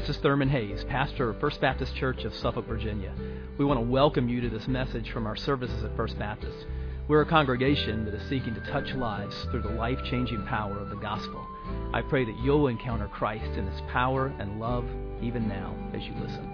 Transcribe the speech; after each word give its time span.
this 0.00 0.16
is 0.16 0.22
Thurman 0.22 0.48
Hayes, 0.48 0.82
pastor 0.84 1.28
of 1.28 1.40
First 1.40 1.60
Baptist 1.60 1.94
Church 1.94 2.24
of 2.24 2.34
Suffolk, 2.36 2.66
Virginia. 2.66 3.12
We 3.58 3.66
want 3.66 3.78
to 3.80 3.84
welcome 3.84 4.30
you 4.30 4.40
to 4.40 4.48
this 4.48 4.66
message 4.66 5.10
from 5.10 5.26
our 5.26 5.36
services 5.36 5.84
at 5.84 5.94
First 5.94 6.18
Baptist. 6.18 6.56
We're 7.06 7.20
a 7.20 7.26
congregation 7.26 8.06
that 8.06 8.14
is 8.14 8.26
seeking 8.30 8.54
to 8.54 8.62
touch 8.62 8.94
lives 8.94 9.36
through 9.50 9.60
the 9.60 9.68
life 9.68 9.98
changing 10.04 10.46
power 10.46 10.78
of 10.78 10.88
the 10.88 10.96
gospel. 10.96 11.46
I 11.92 12.00
pray 12.00 12.24
that 12.24 12.38
you'll 12.38 12.68
encounter 12.68 13.08
Christ 13.08 13.58
in 13.58 13.66
his 13.66 13.78
power 13.92 14.28
and 14.38 14.58
love 14.58 14.86
even 15.20 15.46
now 15.46 15.76
as 15.92 16.02
you 16.02 16.14
listen. 16.14 16.46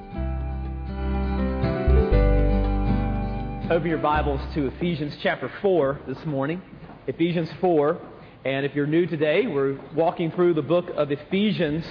Open 3.71 3.89
your 3.89 3.99
Bibles 3.99 4.41
to 4.55 4.67
Ephesians 4.67 5.17
chapter 5.23 5.53
4 5.63 6.01
this 6.09 6.27
morning. 6.27 6.61
Ephesians 7.07 7.51
4. 7.61 7.97
And 8.45 8.67
if 8.67 8.75
you're 8.75 8.89
new 8.89 9.07
today, 9.07 9.47
we're 9.47 9.79
walking 9.95 10.33
through 10.33 10.55
the 10.55 10.63
book 10.63 10.91
of 10.97 11.13
Ephesians. 11.13 11.85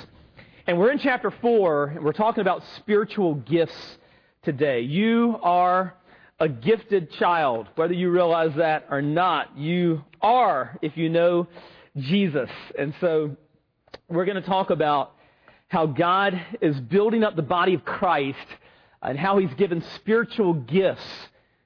And 0.68 0.80
we're 0.80 0.92
in 0.92 0.98
chapter 0.98 1.30
4, 1.30 1.86
and 1.90 2.04
we're 2.04 2.12
talking 2.12 2.42
about 2.42 2.64
spiritual 2.78 3.36
gifts 3.36 3.98
today. 4.42 4.82
You 4.82 5.38
are 5.44 5.94
a 6.40 6.50
gifted 6.50 7.12
child, 7.12 7.68
whether 7.76 7.94
you 7.94 8.10
realize 8.10 8.55
that 8.55 8.88
or 8.90 9.00
not. 9.00 9.55
You 9.55 10.04
are, 10.24 10.76
if 10.82 10.98
you 10.98 11.08
know 11.10 11.46
Jesus. 11.96 12.50
And 12.80 12.96
so 13.00 13.38
we're 14.10 14.26
going 14.26 14.41
to 14.41 14.50
talk 14.50 14.72
about 14.72 15.14
how 15.68 15.86
God 15.86 16.41
is 16.62 16.80
building 16.80 17.24
up 17.24 17.36
the 17.36 17.44
body 17.44 17.76
of 17.76 17.86
Christ 17.86 18.48
and 19.04 19.20
how 19.20 19.38
he's 19.38 19.54
given 19.54 19.84
spiritual 19.98 20.55
gifts 20.55 21.05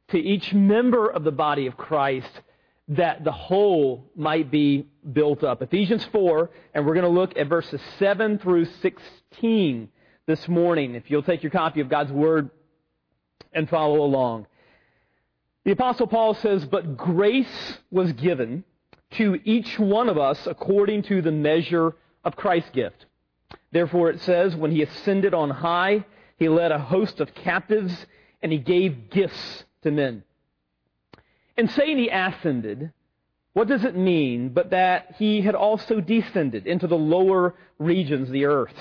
to 0.09 0.17
each 0.17 0.52
member 0.52 1.08
of 1.08 1.23
the 1.23 1.31
body 1.31 1.67
of 1.67 1.77
Christ 1.77 2.41
that 2.89 3.23
the 3.23 3.31
whole 3.31 4.09
might 4.16 4.49
be 4.49 4.88
built 5.13 5.43
up. 5.43 5.61
Ephesians 5.61 6.03
4, 6.11 6.50
and 6.73 6.86
we're 6.86 6.95
going 6.95 7.03
to 7.03 7.09
look 7.09 7.38
at 7.38 7.47
verses 7.47 7.80
7 8.00 8.39
through 8.39 8.66
16 8.66 9.89
this 10.25 10.47
morning. 10.47 10.95
If 10.95 11.09
you'll 11.09 11.23
take 11.23 11.44
your 11.44 11.52
copy 11.52 11.81
of 11.81 11.89
God's 11.89 12.11
Word 12.11 12.49
and 13.53 13.69
follow 13.69 14.02
along. 14.02 14.47
The 15.66 15.72
Apostle 15.72 16.08
Paul 16.08 16.33
says, 16.33 16.66
But 16.66 16.97
grace 16.97 17.77
was 17.91 18.11
given 18.14 18.64
to 19.11 19.39
each 19.44 19.77
one 19.77 20.09
of 20.09 20.17
us 20.17 20.47
according 20.47 21.03
to 21.03 21.21
the 21.21 21.31
measure 21.31 21.95
of 22.23 22.36
Christ's 22.36 22.71
gift. 22.71 23.05
Therefore 23.71 24.09
it 24.09 24.21
says, 24.21 24.55
When 24.55 24.71
he 24.71 24.81
ascended 24.81 25.36
on 25.36 25.52
high, 25.52 26.05
he 26.38 26.49
led 26.49 26.71
a 26.71 26.80
host 26.80 27.19
of 27.19 27.36
captives 27.36 28.05
and 28.42 28.52
he 28.52 28.58
gave 28.58 29.11
gifts 29.11 29.64
to 29.83 29.92
men. 29.92 30.23
In 31.59 31.67
saying 31.67 31.97
he 31.97 32.07
ascended, 32.07 32.93
what 33.52 33.67
does 33.67 33.83
it 33.83 33.93
mean 33.93 34.47
but 34.47 34.69
that 34.69 35.15
he 35.17 35.41
had 35.41 35.55
also 35.55 35.99
descended 35.99 36.65
into 36.65 36.88
the 36.88 36.97
lower 36.97 37.53
regions 37.77 38.29
of 38.29 38.33
the 38.33 38.45
earth? 38.45 38.73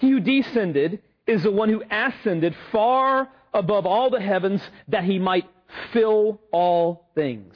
He 0.00 0.10
who 0.10 0.18
descended 0.18 1.00
is 1.28 1.44
the 1.44 1.52
one 1.52 1.68
who 1.68 1.84
ascended 1.88 2.56
far 2.72 3.28
above 3.54 3.86
all 3.86 4.10
the 4.10 4.20
heavens 4.20 4.60
that 4.88 5.04
he 5.04 5.20
might 5.20 5.48
fill 5.92 6.40
all 6.50 7.08
things. 7.14 7.54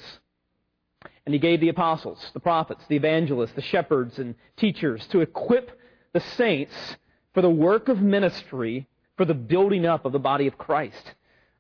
And 1.26 1.34
he 1.34 1.40
gave 1.40 1.58
the 1.58 1.68
apostles, 1.68 2.30
the 2.32 2.38
prophets, 2.38 2.84
the 2.86 2.94
evangelists, 2.94 3.54
the 3.54 3.62
shepherds, 3.62 4.20
and 4.20 4.36
teachers 4.56 5.04
to 5.08 5.22
equip 5.22 5.76
the 6.12 6.20
saints 6.20 6.96
for 7.34 7.42
the 7.42 7.50
work 7.50 7.88
of 7.88 8.00
ministry 8.00 8.86
for 9.16 9.24
the 9.24 9.34
building 9.34 9.86
up 9.86 10.04
of 10.04 10.12
the 10.12 10.20
body 10.20 10.46
of 10.46 10.56
Christ 10.56 11.14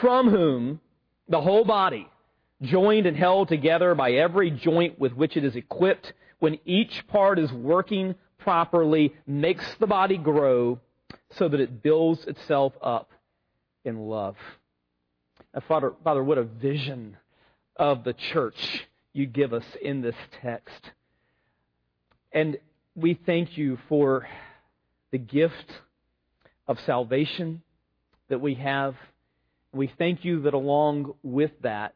from 0.00 0.30
whom 0.30 0.80
the 1.28 1.40
whole 1.40 1.64
body, 1.64 2.08
joined 2.62 3.06
and 3.06 3.16
held 3.16 3.48
together 3.48 3.94
by 3.94 4.12
every 4.12 4.50
joint 4.50 4.98
with 4.98 5.12
which 5.12 5.36
it 5.36 5.44
is 5.44 5.56
equipped, 5.56 6.12
when 6.38 6.58
each 6.64 7.06
part 7.08 7.38
is 7.38 7.52
working 7.52 8.14
properly, 8.38 9.14
makes 9.26 9.64
the 9.78 9.86
body 9.86 10.16
grow 10.16 10.78
so 11.36 11.48
that 11.48 11.60
it 11.60 11.82
builds 11.82 12.24
itself 12.26 12.72
up 12.82 13.10
in 13.84 13.96
love. 13.96 14.36
Now, 15.54 15.62
Father, 15.66 15.92
Father, 16.04 16.22
what 16.22 16.38
a 16.38 16.44
vision 16.44 17.16
of 17.76 18.04
the 18.04 18.12
church 18.12 18.86
you 19.12 19.26
give 19.26 19.52
us 19.52 19.64
in 19.82 20.00
this 20.00 20.14
text. 20.42 20.90
And 22.32 22.58
we 22.94 23.18
thank 23.26 23.56
you 23.56 23.78
for 23.88 24.28
the 25.10 25.18
gift 25.18 25.72
of 26.68 26.78
salvation 26.80 27.62
that 28.28 28.40
we 28.40 28.54
have 28.54 28.94
we 29.72 29.92
thank 29.98 30.24
you 30.24 30.42
that 30.42 30.54
along 30.54 31.14
with 31.22 31.52
that, 31.62 31.94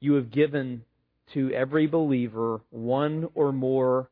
you 0.00 0.14
have 0.14 0.30
given 0.30 0.84
to 1.34 1.50
every 1.52 1.86
believer 1.86 2.60
one 2.70 3.28
or 3.34 3.52
more 3.52 4.08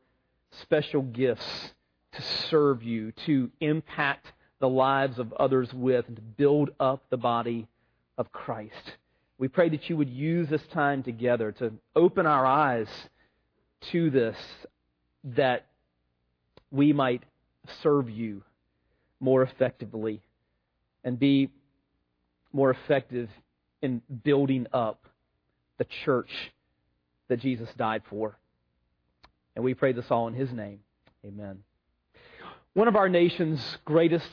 special 0.62 1.03
gifts 1.03 1.72
to 2.12 2.22
serve 2.50 2.83
you, 2.83 3.12
to 3.27 3.50
impact 3.61 4.27
the 4.59 4.69
lives 4.69 5.19
of 5.19 5.33
others 5.34 5.72
with, 5.72 6.06
and 6.09 6.16
to 6.16 6.22
build 6.22 6.71
up 6.81 7.05
the 7.11 7.16
body 7.16 7.69
of 8.19 8.33
Christ. 8.33 8.97
We 9.39 9.49
pray 9.49 9.69
that 9.69 9.89
you 9.89 9.97
would 9.97 10.09
use 10.09 10.49
this 10.49 10.66
time 10.72 11.03
together 11.03 11.53
to 11.53 11.72
open 11.95 12.27
our 12.27 12.47
eyes 12.47 12.89
to 13.93 14.11
this, 14.11 14.37
that 15.25 15.66
we 16.71 16.93
might 16.93 17.22
serve 17.83 18.09
you 18.09 18.43
more 19.21 19.43
effectively 19.43 20.22
and 21.05 21.19
be 21.19 21.50
more 22.56 22.71
effective 22.71 23.28
in 23.83 24.00
building 24.25 24.67
up 24.72 25.05
the 25.78 25.84
church 26.05 26.31
that 27.28 27.39
Jesus 27.41 27.69
died 27.77 28.03
for. 28.09 28.39
And 29.55 29.65
we 29.65 29.75
pray 29.75 29.93
this 29.93 30.11
all 30.11 30.27
in 30.27 30.34
His 30.34 30.50
name. 30.53 30.81
Amen. 31.25 31.59
One 32.72 32.89
of 32.89 32.97
our 32.97 33.11
nation's 33.11 33.61
greatest 33.84 34.31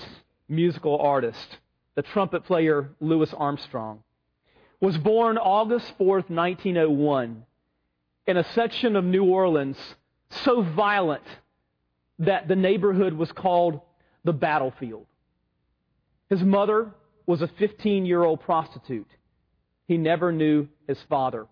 musical 0.48 0.98
artists, 1.00 1.58
the 1.96 2.02
trumpet 2.02 2.46
player 2.46 2.92
Louis 3.02 3.32
Armstrong, 3.34 4.04
was 4.80 4.98
born 4.98 5.38
August 5.38 5.94
4th, 6.00 6.30
1901, 6.30 7.46
in 8.26 8.38
a 8.38 8.44
section 8.54 8.96
of 8.96 9.04
New 9.04 9.26
Orleans 9.26 9.78
so 10.46 10.62
violent 10.62 11.24
that 12.20 12.48
the 12.48 12.56
neighborhood 12.56 13.14
was 13.14 13.32
called 13.34 13.82
the 14.24 14.34
battlefield. 14.34 15.08
His 16.30 16.42
mother 16.42 16.94
was 17.26 17.42
a 17.42 17.48
15 17.48 18.06
year 18.06 18.24
old 18.24 18.42
prostitute. 18.42 19.08
He 19.88 19.98
never 19.98 20.32
knew 20.32 20.68
his 20.88 20.98
father. 21.10 21.48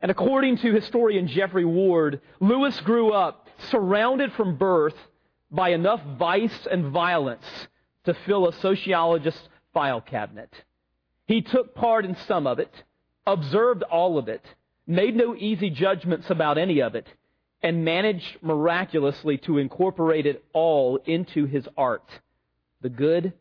And 0.00 0.10
according 0.10 0.58
to 0.58 0.72
historian 0.72 1.26
Geoffrey 1.26 1.64
Ward, 1.64 2.20
Louis 2.40 2.78
grew 2.80 3.12
up 3.12 3.48
surrounded 3.70 4.32
from 4.32 4.56
birth 4.56 4.94
by 5.50 5.70
enough 5.70 6.00
vice 6.18 6.66
and 6.70 6.92
violence 6.92 7.44
to 8.04 8.14
fill 8.26 8.48
a 8.48 8.52
sociologist's 8.52 9.48
file 9.74 10.00
cabinet. 10.00 10.50
He 11.26 11.42
took 11.42 11.74
part 11.74 12.04
in 12.04 12.16
some 12.26 12.46
of 12.46 12.58
it, 12.58 12.72
observed 13.26 13.82
all 13.82 14.18
of 14.18 14.28
it, 14.28 14.44
made 14.86 15.14
no 15.14 15.34
easy 15.36 15.68
judgments 15.68 16.30
about 16.30 16.58
any 16.58 16.80
of 16.80 16.94
it, 16.94 17.06
and 17.62 17.84
managed 17.84 18.38
miraculously 18.40 19.36
to 19.38 19.58
incorporate 19.58 20.26
it 20.26 20.44
all 20.52 20.98
into 21.04 21.44
his 21.44 21.68
art. 21.76 22.08
The 22.80 22.88
good, 22.88 23.32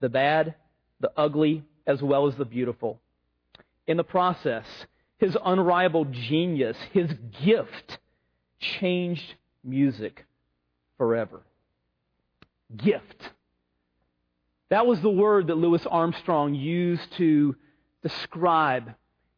the 0.00 0.08
bad, 0.08 0.54
the 1.00 1.12
ugly 1.16 1.64
as 1.86 2.02
well 2.02 2.26
as 2.26 2.36
the 2.36 2.44
beautiful. 2.44 3.00
In 3.86 3.96
the 3.96 4.04
process, 4.04 4.66
his 5.18 5.36
unrivaled 5.44 6.12
genius, 6.12 6.76
his 6.92 7.10
gift, 7.44 7.98
changed 8.58 9.34
music 9.62 10.26
forever. 10.98 11.42
Gift. 12.76 13.30
That 14.68 14.86
was 14.86 15.00
the 15.00 15.10
word 15.10 15.46
that 15.46 15.56
Louis 15.56 15.84
Armstrong 15.86 16.54
used 16.54 17.12
to 17.12 17.54
describe 18.02 18.94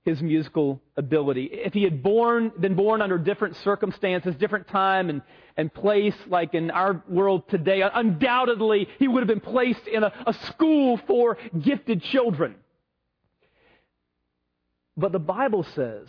his 0.09 0.23
musical 0.23 0.81
ability. 0.97 1.51
If 1.53 1.75
he 1.75 1.83
had 1.83 2.03
born, 2.03 2.51
been 2.59 2.75
born 2.75 3.03
under 3.03 3.19
different 3.19 3.57
circumstances, 3.57 4.35
different 4.37 4.67
time 4.69 5.11
and, 5.11 5.21
and 5.57 5.73
place, 5.73 6.15
like 6.27 6.55
in 6.55 6.71
our 6.71 7.03
world 7.07 7.47
today, 7.51 7.83
undoubtedly 7.83 8.89
he 8.99 9.07
would 9.07 9.21
have 9.21 9.29
been 9.29 9.53
placed 9.53 9.87
in 9.87 10.03
a, 10.03 10.13
a 10.27 10.33
school 10.47 10.99
for 11.07 11.37
gifted 11.61 12.03
children. 12.03 12.55
But 14.97 15.13
the 15.13 15.19
Bible 15.19 15.65
says 15.75 16.09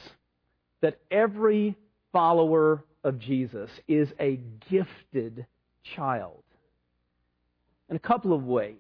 that 0.82 0.98
every 1.12 1.76
follower 2.14 2.86
of 3.04 3.20
Jesus 3.20 3.70
is 3.88 4.08
a 4.18 4.40
gifted 4.70 5.46
child. 5.96 6.42
In 7.90 7.98
a 7.98 8.00
couple 8.00 8.34
of 8.34 8.46
ways. 8.46 8.76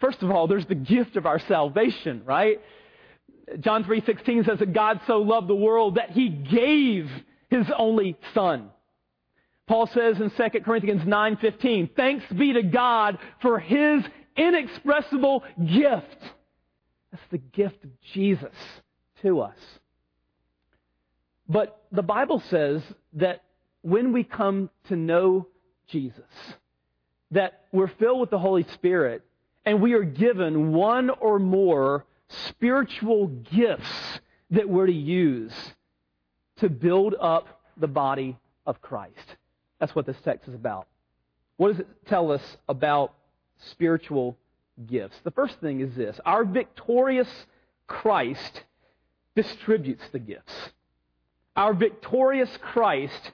First 0.00 0.22
of 0.22 0.30
all, 0.30 0.48
there's 0.48 0.66
the 0.66 0.74
gift 0.74 1.16
of 1.16 1.26
our 1.26 1.38
salvation, 1.38 2.22
right? 2.24 2.60
John 3.58 3.84
3:16 3.84 4.44
says 4.44 4.60
that 4.60 4.72
God 4.72 5.00
so 5.06 5.18
loved 5.18 5.48
the 5.48 5.56
world 5.56 5.96
that 5.96 6.10
he 6.10 6.28
gave 6.28 7.10
his 7.48 7.66
only 7.76 8.16
son. 8.32 8.70
Paul 9.66 9.86
says 9.86 10.20
in 10.20 10.30
2 10.30 10.64
Corinthians 10.64 11.04
9:15, 11.04 11.88
"Thanks 11.94 12.26
be 12.32 12.52
to 12.52 12.62
God 12.62 13.18
for 13.40 13.58
his 13.58 14.04
inexpressible 14.36 15.44
gift." 15.64 16.34
That's 17.10 17.26
the 17.30 17.38
gift 17.38 17.84
of 17.84 18.00
Jesus 18.00 18.54
to 19.22 19.40
us. 19.40 19.80
But 21.48 21.82
the 21.90 22.02
Bible 22.02 22.38
says 22.38 22.82
that 23.14 23.42
when 23.82 24.12
we 24.12 24.22
come 24.22 24.70
to 24.84 24.96
know 24.96 25.48
Jesus, 25.88 26.54
that 27.32 27.64
we're 27.72 27.88
filled 27.88 28.20
with 28.20 28.30
the 28.30 28.38
Holy 28.38 28.62
Spirit 28.74 29.22
and 29.64 29.82
we 29.82 29.94
are 29.94 30.04
given 30.04 30.72
one 30.72 31.10
or 31.10 31.38
more 31.38 32.06
spiritual 32.48 33.28
gifts 33.28 34.20
that 34.50 34.68
we're 34.68 34.86
to 34.86 34.92
use 34.92 35.52
to 36.56 36.68
build 36.68 37.14
up 37.20 37.48
the 37.76 37.88
body 37.88 38.38
of 38.66 38.80
Christ. 38.80 39.36
That's 39.78 39.94
what 39.94 40.06
this 40.06 40.16
text 40.24 40.48
is 40.48 40.54
about. 40.54 40.86
What 41.56 41.68
does 41.68 41.80
it 41.80 41.88
tell 42.06 42.32
us 42.32 42.42
about 42.68 43.14
spiritual 43.58 44.36
gifts? 44.86 45.16
The 45.24 45.30
first 45.30 45.60
thing 45.60 45.80
is 45.80 45.94
this 45.94 46.18
our 46.24 46.44
victorious 46.44 47.28
Christ 47.86 48.64
distributes 49.34 50.02
the 50.12 50.18
gifts. 50.18 50.52
Our 51.56 51.74
victorious 51.74 52.50
Christ 52.60 53.32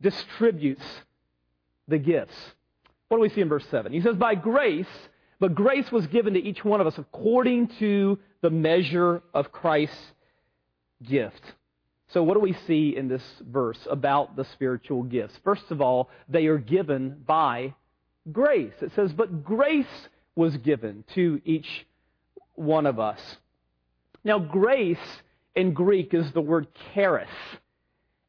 distributes 0.00 0.84
the 1.88 1.98
gifts. 1.98 2.36
What 3.08 3.18
do 3.18 3.22
we 3.22 3.28
see 3.28 3.40
in 3.40 3.48
verse 3.48 3.66
7? 3.70 3.92
He 3.92 4.00
says, 4.00 4.16
By 4.16 4.34
grace, 4.34 4.86
but 5.38 5.54
grace 5.54 5.90
was 5.92 6.06
given 6.06 6.34
to 6.34 6.42
each 6.42 6.64
one 6.64 6.80
of 6.80 6.86
us 6.86 6.98
according 6.98 7.68
to 7.78 8.18
the 8.40 8.50
measure 8.50 9.22
of 9.34 9.52
Christ's 9.52 10.12
gift. 11.02 11.42
So, 12.08 12.22
what 12.22 12.34
do 12.34 12.40
we 12.40 12.56
see 12.66 12.96
in 12.96 13.08
this 13.08 13.22
verse 13.40 13.86
about 13.90 14.36
the 14.36 14.44
spiritual 14.52 15.02
gifts? 15.02 15.38
First 15.44 15.70
of 15.70 15.80
all, 15.80 16.08
they 16.28 16.46
are 16.46 16.58
given 16.58 17.22
by 17.26 17.74
grace. 18.30 18.74
It 18.80 18.92
says, 18.94 19.12
But 19.12 19.44
grace 19.44 20.08
was 20.36 20.56
given 20.58 21.04
to 21.14 21.40
each 21.44 21.86
one 22.54 22.86
of 22.86 23.00
us. 23.00 23.20
Now, 24.22 24.38
grace 24.38 24.98
in 25.54 25.72
Greek 25.72 26.14
is 26.14 26.30
the 26.32 26.40
word 26.40 26.68
charis. 26.94 27.30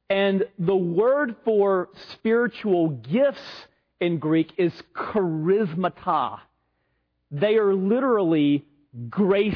And 0.09 0.45
the 0.57 0.75
word 0.75 1.35
for 1.43 1.89
spiritual 2.13 2.89
gifts 2.89 3.67
in 3.99 4.19
Greek 4.19 4.53
is 4.57 4.73
charismata. 4.95 6.39
They 7.31 7.55
are 7.55 7.73
literally 7.73 8.65
grace 9.09 9.55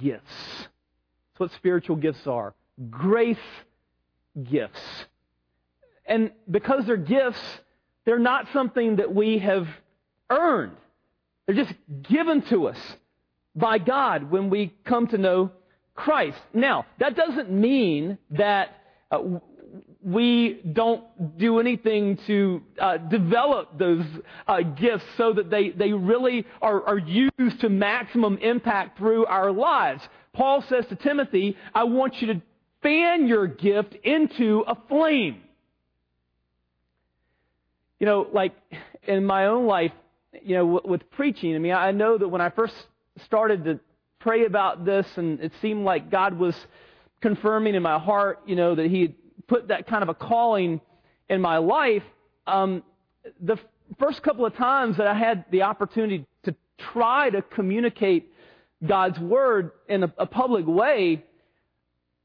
gifts. 0.00 0.22
That's 0.58 1.38
what 1.38 1.50
spiritual 1.52 1.96
gifts 1.96 2.26
are. 2.26 2.54
Grace 2.90 3.36
gifts. 4.42 4.80
And 6.06 6.30
because 6.50 6.86
they're 6.86 6.96
gifts, 6.96 7.40
they're 8.04 8.18
not 8.18 8.46
something 8.52 8.96
that 8.96 9.14
we 9.14 9.38
have 9.38 9.66
earned. 10.30 10.76
They're 11.46 11.56
just 11.56 11.74
given 12.02 12.42
to 12.48 12.68
us 12.68 12.78
by 13.54 13.78
God 13.78 14.30
when 14.30 14.50
we 14.50 14.72
come 14.84 15.06
to 15.08 15.18
know 15.18 15.50
Christ. 15.94 16.38
Now, 16.52 16.86
that 16.98 17.16
doesn't 17.16 17.50
mean 17.50 18.18
that 18.30 18.76
uh, 19.10 19.20
we 20.04 20.60
don't 20.70 21.38
do 21.38 21.58
anything 21.58 22.18
to 22.26 22.62
uh, 22.78 22.98
develop 22.98 23.78
those 23.78 24.04
uh, 24.46 24.60
gifts 24.60 25.04
so 25.16 25.32
that 25.32 25.48
they, 25.48 25.70
they 25.70 25.92
really 25.92 26.44
are, 26.60 26.86
are 26.86 26.98
used 26.98 27.60
to 27.60 27.70
maximum 27.70 28.36
impact 28.38 28.98
through 28.98 29.24
our 29.24 29.50
lives. 29.50 30.02
Paul 30.34 30.62
says 30.68 30.84
to 30.88 30.96
Timothy, 30.96 31.56
I 31.74 31.84
want 31.84 32.20
you 32.20 32.34
to 32.34 32.42
fan 32.82 33.26
your 33.26 33.46
gift 33.46 33.94
into 34.04 34.62
a 34.66 34.76
flame. 34.88 35.40
You 37.98 38.06
know, 38.06 38.26
like 38.30 38.52
in 39.04 39.24
my 39.24 39.46
own 39.46 39.66
life, 39.66 39.92
you 40.42 40.56
know, 40.56 40.66
with, 40.66 40.84
with 40.84 41.10
preaching, 41.12 41.54
I 41.54 41.58
mean, 41.58 41.72
I 41.72 41.92
know 41.92 42.18
that 42.18 42.28
when 42.28 42.42
I 42.42 42.50
first 42.50 42.74
started 43.24 43.64
to 43.64 43.80
pray 44.18 44.44
about 44.44 44.84
this 44.84 45.06
and 45.16 45.40
it 45.40 45.52
seemed 45.62 45.84
like 45.84 46.10
God 46.10 46.38
was 46.38 46.54
confirming 47.22 47.74
in 47.74 47.82
my 47.82 47.98
heart, 47.98 48.40
you 48.44 48.56
know, 48.56 48.74
that 48.74 48.90
He 48.90 49.02
had 49.02 49.14
put 49.46 49.68
that 49.68 49.86
kind 49.86 50.02
of 50.02 50.08
a 50.08 50.14
calling 50.14 50.80
in 51.28 51.40
my 51.40 51.58
life, 51.58 52.02
um, 52.46 52.82
the 53.40 53.58
first 53.98 54.22
couple 54.22 54.44
of 54.44 54.54
times 54.54 54.96
that 54.98 55.06
I 55.06 55.14
had 55.14 55.44
the 55.50 55.62
opportunity 55.62 56.26
to 56.44 56.54
try 56.78 57.30
to 57.30 57.42
communicate 57.42 58.32
God's 58.84 59.18
Word 59.18 59.72
in 59.88 60.04
a, 60.04 60.12
a 60.18 60.26
public 60.26 60.66
way, 60.66 61.24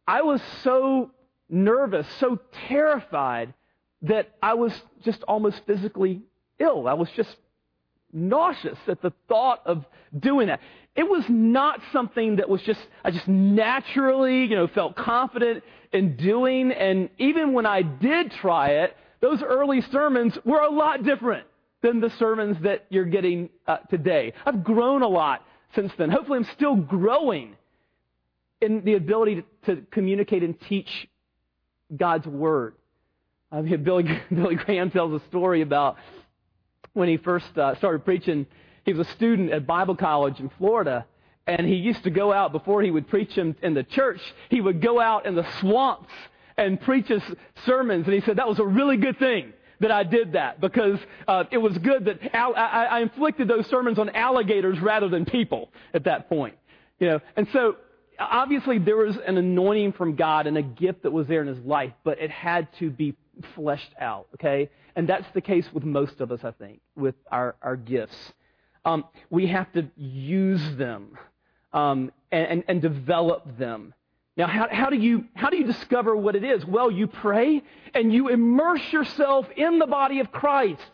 I 0.07 0.21
was 0.21 0.41
so 0.63 1.11
nervous, 1.49 2.07
so 2.19 2.39
terrified 2.67 3.53
that 4.01 4.29
I 4.41 4.55
was 4.55 4.73
just 5.03 5.23
almost 5.23 5.61
physically 5.65 6.21
ill. 6.59 6.87
I 6.87 6.93
was 6.93 7.09
just 7.15 7.35
nauseous 8.11 8.77
at 8.87 9.01
the 9.01 9.13
thought 9.27 9.61
of 9.65 9.85
doing 10.17 10.47
that. 10.47 10.59
It 10.95 11.03
was 11.03 11.23
not 11.29 11.79
something 11.93 12.37
that 12.37 12.49
was 12.49 12.61
just, 12.61 12.79
I 13.03 13.11
just 13.11 13.27
naturally, 13.27 14.45
you 14.45 14.55
know, 14.55 14.67
felt 14.67 14.95
confident 14.95 15.63
in 15.93 16.15
doing. 16.17 16.71
And 16.71 17.09
even 17.17 17.53
when 17.53 17.65
I 17.65 17.81
did 17.81 18.31
try 18.31 18.69
it, 18.69 18.95
those 19.21 19.41
early 19.41 19.81
sermons 19.91 20.37
were 20.45 20.61
a 20.61 20.71
lot 20.71 21.03
different 21.03 21.45
than 21.81 22.01
the 22.01 22.09
sermons 22.19 22.57
that 22.63 22.85
you're 22.89 23.05
getting 23.05 23.49
uh, 23.67 23.77
today. 23.89 24.33
I've 24.45 24.63
grown 24.63 25.01
a 25.01 25.07
lot 25.07 25.45
since 25.75 25.91
then. 25.97 26.09
Hopefully, 26.09 26.37
I'm 26.37 26.47
still 26.55 26.75
growing 26.75 27.55
in 28.61 28.83
the 28.83 28.95
ability 28.95 29.43
to, 29.65 29.75
to 29.75 29.81
communicate 29.91 30.43
and 30.43 30.59
teach 30.61 30.89
God's 31.95 32.27
Word. 32.27 32.75
I 33.51 33.61
mean, 33.61 33.83
Billy, 33.83 34.21
Billy 34.33 34.55
Graham 34.55 34.91
tells 34.91 35.21
a 35.21 35.25
story 35.27 35.61
about 35.61 35.97
when 36.93 37.07
he 37.07 37.17
first 37.17 37.57
uh, 37.57 37.75
started 37.75 38.05
preaching. 38.05 38.45
He 38.85 38.93
was 38.93 39.07
a 39.07 39.11
student 39.11 39.51
at 39.51 39.67
Bible 39.67 39.95
college 39.95 40.39
in 40.39 40.49
Florida, 40.57 41.05
and 41.47 41.65
he 41.67 41.75
used 41.75 42.03
to 42.03 42.09
go 42.09 42.31
out 42.33 42.51
before 42.51 42.81
he 42.81 42.91
would 42.91 43.07
preach 43.07 43.37
in, 43.37 43.55
in 43.61 43.73
the 43.73 43.83
church. 43.83 44.21
He 44.49 44.61
would 44.61 44.81
go 44.81 44.99
out 44.99 45.25
in 45.25 45.35
the 45.35 45.45
swamps 45.59 46.11
and 46.57 46.79
preach 46.81 47.07
his 47.07 47.23
sermons, 47.65 48.05
and 48.05 48.13
he 48.13 48.21
said 48.21 48.37
that 48.37 48.47
was 48.47 48.59
a 48.59 48.65
really 48.65 48.97
good 48.97 49.17
thing 49.19 49.53
that 49.79 49.91
I 49.91 50.03
did 50.03 50.33
that 50.33 50.59
because 50.59 50.99
uh, 51.27 51.45
it 51.51 51.57
was 51.57 51.77
good 51.77 52.05
that 52.05 52.35
I, 52.35 52.51
I 52.51 52.99
inflicted 52.99 53.47
those 53.47 53.65
sermons 53.67 53.97
on 53.97 54.09
alligators 54.09 54.79
rather 54.79 55.07
than 55.07 55.25
people 55.25 55.69
at 55.93 56.03
that 56.03 56.27
point. 56.27 56.55
You 56.99 57.07
know, 57.07 57.19
and 57.37 57.47
so 57.53 57.77
obviously 58.19 58.77
there 58.77 58.97
was 58.97 59.17
an 59.25 59.37
anointing 59.37 59.93
from 59.93 60.15
God 60.15 60.47
and 60.47 60.57
a 60.57 60.61
gift 60.61 61.03
that 61.03 61.11
was 61.11 61.27
there 61.27 61.41
in 61.41 61.47
his 61.47 61.63
life, 61.65 61.93
but 62.03 62.19
it 62.19 62.29
had 62.29 62.67
to 62.79 62.89
be 62.89 63.15
fleshed 63.55 63.93
out. 63.99 64.27
Okay, 64.35 64.69
and 64.95 65.07
that's 65.07 65.27
the 65.33 65.41
case 65.41 65.65
with 65.73 65.83
most 65.83 66.21
of 66.21 66.31
us, 66.31 66.43
I 66.43 66.51
think, 66.51 66.81
with 66.95 67.15
our 67.31 67.55
our 67.61 67.75
gifts. 67.75 68.33
Um, 68.85 69.05
we 69.29 69.47
have 69.47 69.71
to 69.73 69.89
use 69.97 70.75
them 70.77 71.17
um, 71.73 72.11
and, 72.31 72.47
and, 72.47 72.63
and 72.67 72.81
develop 72.81 73.57
them. 73.57 73.93
Now, 74.37 74.47
how, 74.47 74.67
how, 74.71 74.89
do 74.89 74.95
you, 74.95 75.25
how 75.33 75.49
do 75.49 75.57
you 75.57 75.65
discover 75.65 76.15
what 76.15 76.35
it 76.35 76.43
is? 76.43 76.65
Well, 76.65 76.89
you 76.89 77.07
pray 77.07 77.61
and 77.93 78.13
you 78.13 78.29
immerse 78.29 78.93
yourself 78.93 79.45
in 79.55 79.79
the 79.79 79.85
body 79.85 80.21
of 80.21 80.31
Christ. 80.31 80.91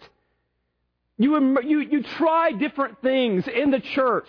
You, 1.17 1.59
you, 1.61 1.79
you 1.79 2.03
try 2.03 2.51
different 2.53 3.01
things 3.01 3.47
in 3.47 3.71
the 3.71 3.79
church. 3.79 4.27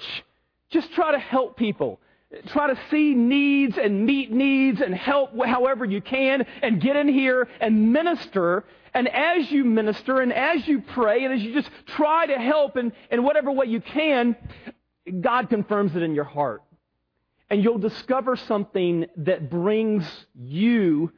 Just 0.69 0.93
try 0.93 1.13
to 1.13 1.19
help 1.19 1.57
people. 1.57 1.99
Try 2.47 2.67
to 2.69 2.79
see 2.91 3.15
needs 3.15 3.79
and 3.79 4.05
meet 4.05 4.33
needs 4.33 4.81
and 4.81 4.95
help 4.95 5.31
however 5.45 5.85
you 5.85 6.01
can 6.01 6.45
and 6.61 6.81
get 6.81 6.97
in 6.97 7.09
here 7.09 7.49
and 7.61 7.93
minister. 7.93 8.65
And 8.95 9.09
as 9.09 9.51
you 9.51 9.65
minister 9.65 10.21
and 10.21 10.33
as 10.33 10.67
you 10.67 10.83
pray 10.83 11.25
and 11.25 11.33
as 11.33 11.41
you 11.41 11.55
just 11.55 11.71
try 11.87 12.27
to 12.27 12.35
help 12.35 12.77
in, 12.77 12.93
in 13.11 13.23
whatever 13.23 13.53
way 13.53 13.67
you 13.67 13.81
can, 13.81 14.35
God 15.21 15.49
confirms 15.49 15.95
it 15.95 16.03
in 16.03 16.15
your 16.15 16.25
heart. 16.25 16.63
And 17.49 17.63
you'll 17.63 17.79
discover 17.79 18.35
something 18.35 19.07
that 19.19 19.49
brings 19.49 20.05
you 20.35 21.13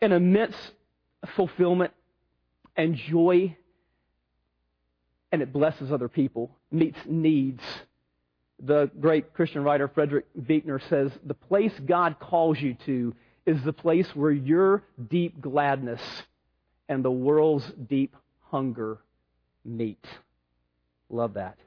an 0.00 0.10
immense 0.10 0.56
fulfillment 1.36 1.92
and 2.76 2.96
joy, 2.96 3.56
and 5.30 5.42
it 5.42 5.52
blesses 5.52 5.92
other 5.92 6.08
people, 6.08 6.50
meets 6.72 6.98
needs. 7.06 7.62
The 8.62 8.90
great 9.00 9.34
Christian 9.34 9.64
writer 9.64 9.88
Frederick 9.88 10.26
Buechner 10.46 10.80
says, 10.88 11.10
The 11.24 11.34
place 11.34 11.72
God 11.84 12.18
calls 12.20 12.60
you 12.60 12.74
to 12.86 13.14
is 13.46 13.62
the 13.62 13.72
place 13.72 14.08
where 14.14 14.30
your 14.30 14.84
deep 15.08 15.40
gladness 15.40 16.00
and 16.88 17.04
the 17.04 17.10
world's 17.10 17.70
deep 17.88 18.16
hunger 18.50 18.98
meet. 19.64 20.04
Love 21.10 21.34
that. 21.34 21.58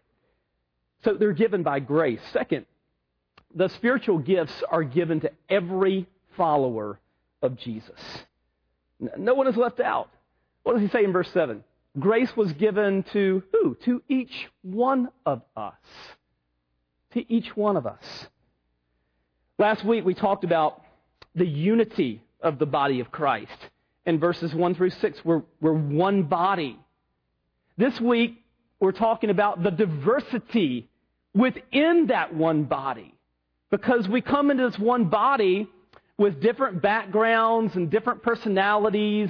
So 1.04 1.14
they're 1.14 1.34
given 1.34 1.64
by 1.64 1.80
grace. 1.80 2.22
Second, 2.34 2.66
the 3.54 3.70
spiritual 3.70 4.20
gifts 4.20 4.64
are 4.70 4.84
given 4.84 5.22
to 5.22 5.32
every 5.50 6.08
follower 6.36 7.00
of 7.42 7.58
Jesus. 7.58 8.00
No 9.18 9.36
one 9.36 9.48
is 9.48 9.56
left 9.56 9.80
out. 9.80 10.10
What 10.64 10.74
does 10.74 10.82
he 10.82 10.90
say 10.90 11.04
in 11.04 11.14
verse 11.14 11.30
7? 11.32 11.64
Grace 12.00 12.36
was 12.36 12.52
given 12.54 13.04
to 13.14 13.44
who? 13.52 13.76
To 13.86 14.02
each 14.08 14.48
one 14.62 15.10
of 15.26 15.42
us. 15.56 15.74
To 17.14 17.34
each 17.34 17.56
one 17.56 17.78
of 17.78 17.86
us. 17.86 18.04
Last 19.58 19.84
week 19.84 20.06
we 20.06 20.14
talked 20.14 20.44
about 20.44 20.82
the 21.36 21.46
unity 21.46 22.22
of 22.42 22.60
the 22.60 22.66
body 22.66 23.00
of 23.00 23.12
Christ. 23.12 23.58
In 24.06 24.20
verses 24.20 24.54
1 24.54 24.76
through 24.76 24.92
6, 24.92 25.26
we're, 25.26 25.42
we're 25.60 25.74
one 25.74 26.24
body. 26.24 26.80
This 27.78 28.00
week 28.00 28.44
we're 28.80 28.92
talking 28.92 29.30
about 29.30 29.64
the 29.64 29.72
diversity 29.72 30.90
within 31.34 32.08
that 32.08 32.34
one 32.34 32.64
body. 32.64 33.14
Because 33.70 34.08
we 34.08 34.22
come 34.22 34.50
into 34.50 34.70
this 34.70 34.80
one 34.80 35.06
body 35.06 35.68
with 36.18 36.42
different 36.42 36.82
backgrounds 36.82 37.76
and 37.76 37.92
different 37.92 38.24
personalities, 38.24 39.30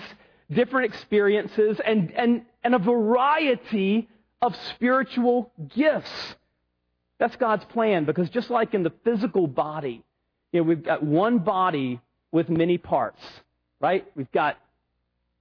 different 0.52 0.94
experiences, 0.94 1.80
and, 1.84 2.12
and, 2.12 2.44
and 2.64 2.76
a 2.76 2.80
variety 2.80 4.08
of 4.42 4.56
spiritual 4.76 5.52
gifts. 5.76 6.36
That's 7.20 7.36
God's 7.36 7.66
plan 7.66 8.06
because 8.06 8.30
just 8.30 8.50
like 8.50 8.74
in 8.74 8.84
the 8.84 8.94
physical 9.04 9.48
body, 9.48 10.04
you 10.52 10.60
know, 10.60 10.64
we've 10.64 10.84
got 10.84 11.04
one 11.04 11.40
body 11.40 12.00
with 12.32 12.50
many 12.50 12.78
parts, 12.78 13.22
right? 13.80 14.06
We've 14.16 14.32
got 14.32 14.58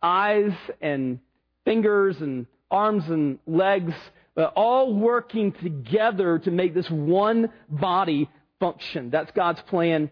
eyes 0.02 0.52
and 0.80 1.18
fingers 1.64 2.20
and 2.20 2.46
arms 2.70 3.04
and 3.08 3.38
legs, 3.46 3.94
uh, 4.36 4.44
all 4.56 4.94
working 4.94 5.52
together 5.52 6.38
to 6.38 6.50
make 6.50 6.74
this 6.74 6.90
one 6.90 7.50
body 7.68 8.28
function. 8.60 9.10
That's 9.10 9.30
God's 9.32 9.60
plan 9.62 10.10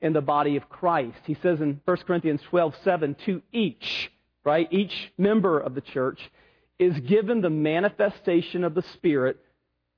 in 0.00 0.12
the 0.12 0.20
body 0.20 0.56
of 0.56 0.68
Christ. 0.68 1.18
He 1.24 1.36
says 1.42 1.60
in 1.60 1.80
1 1.84 1.96
Corinthians 2.06 2.40
12, 2.50 2.74
7, 2.84 3.16
to 3.26 3.42
each, 3.52 4.10
right? 4.44 4.68
Each 4.70 5.12
member 5.16 5.58
of 5.58 5.74
the 5.74 5.80
church 5.80 6.20
is 6.78 6.98
given 7.00 7.40
the 7.40 7.50
manifestation 7.50 8.64
of 8.64 8.74
the 8.74 8.82
Spirit. 8.94 9.38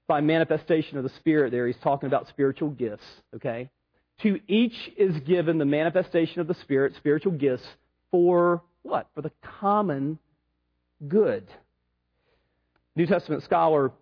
By 0.08 0.20
manifestation 0.20 0.98
of 0.98 1.04
the 1.04 1.10
Spirit, 1.20 1.52
there 1.52 1.66
he's 1.66 1.76
talking 1.76 2.08
about 2.08 2.28
spiritual 2.28 2.70
gifts, 2.70 3.04
okay? 3.36 3.70
To 4.22 4.40
each 4.48 4.74
is 4.96 5.16
given 5.20 5.58
the 5.58 5.64
manifestation 5.64 6.40
of 6.40 6.48
the 6.48 6.54
Spirit, 6.54 6.94
spiritual 6.96 7.32
gifts, 7.32 7.66
for 8.10 8.62
what? 8.82 9.08
For 9.14 9.22
the 9.22 9.30
common 9.60 10.18
good. 11.06 11.46
New 12.96 13.06
Testament 13.06 13.44
scholar 13.44 13.92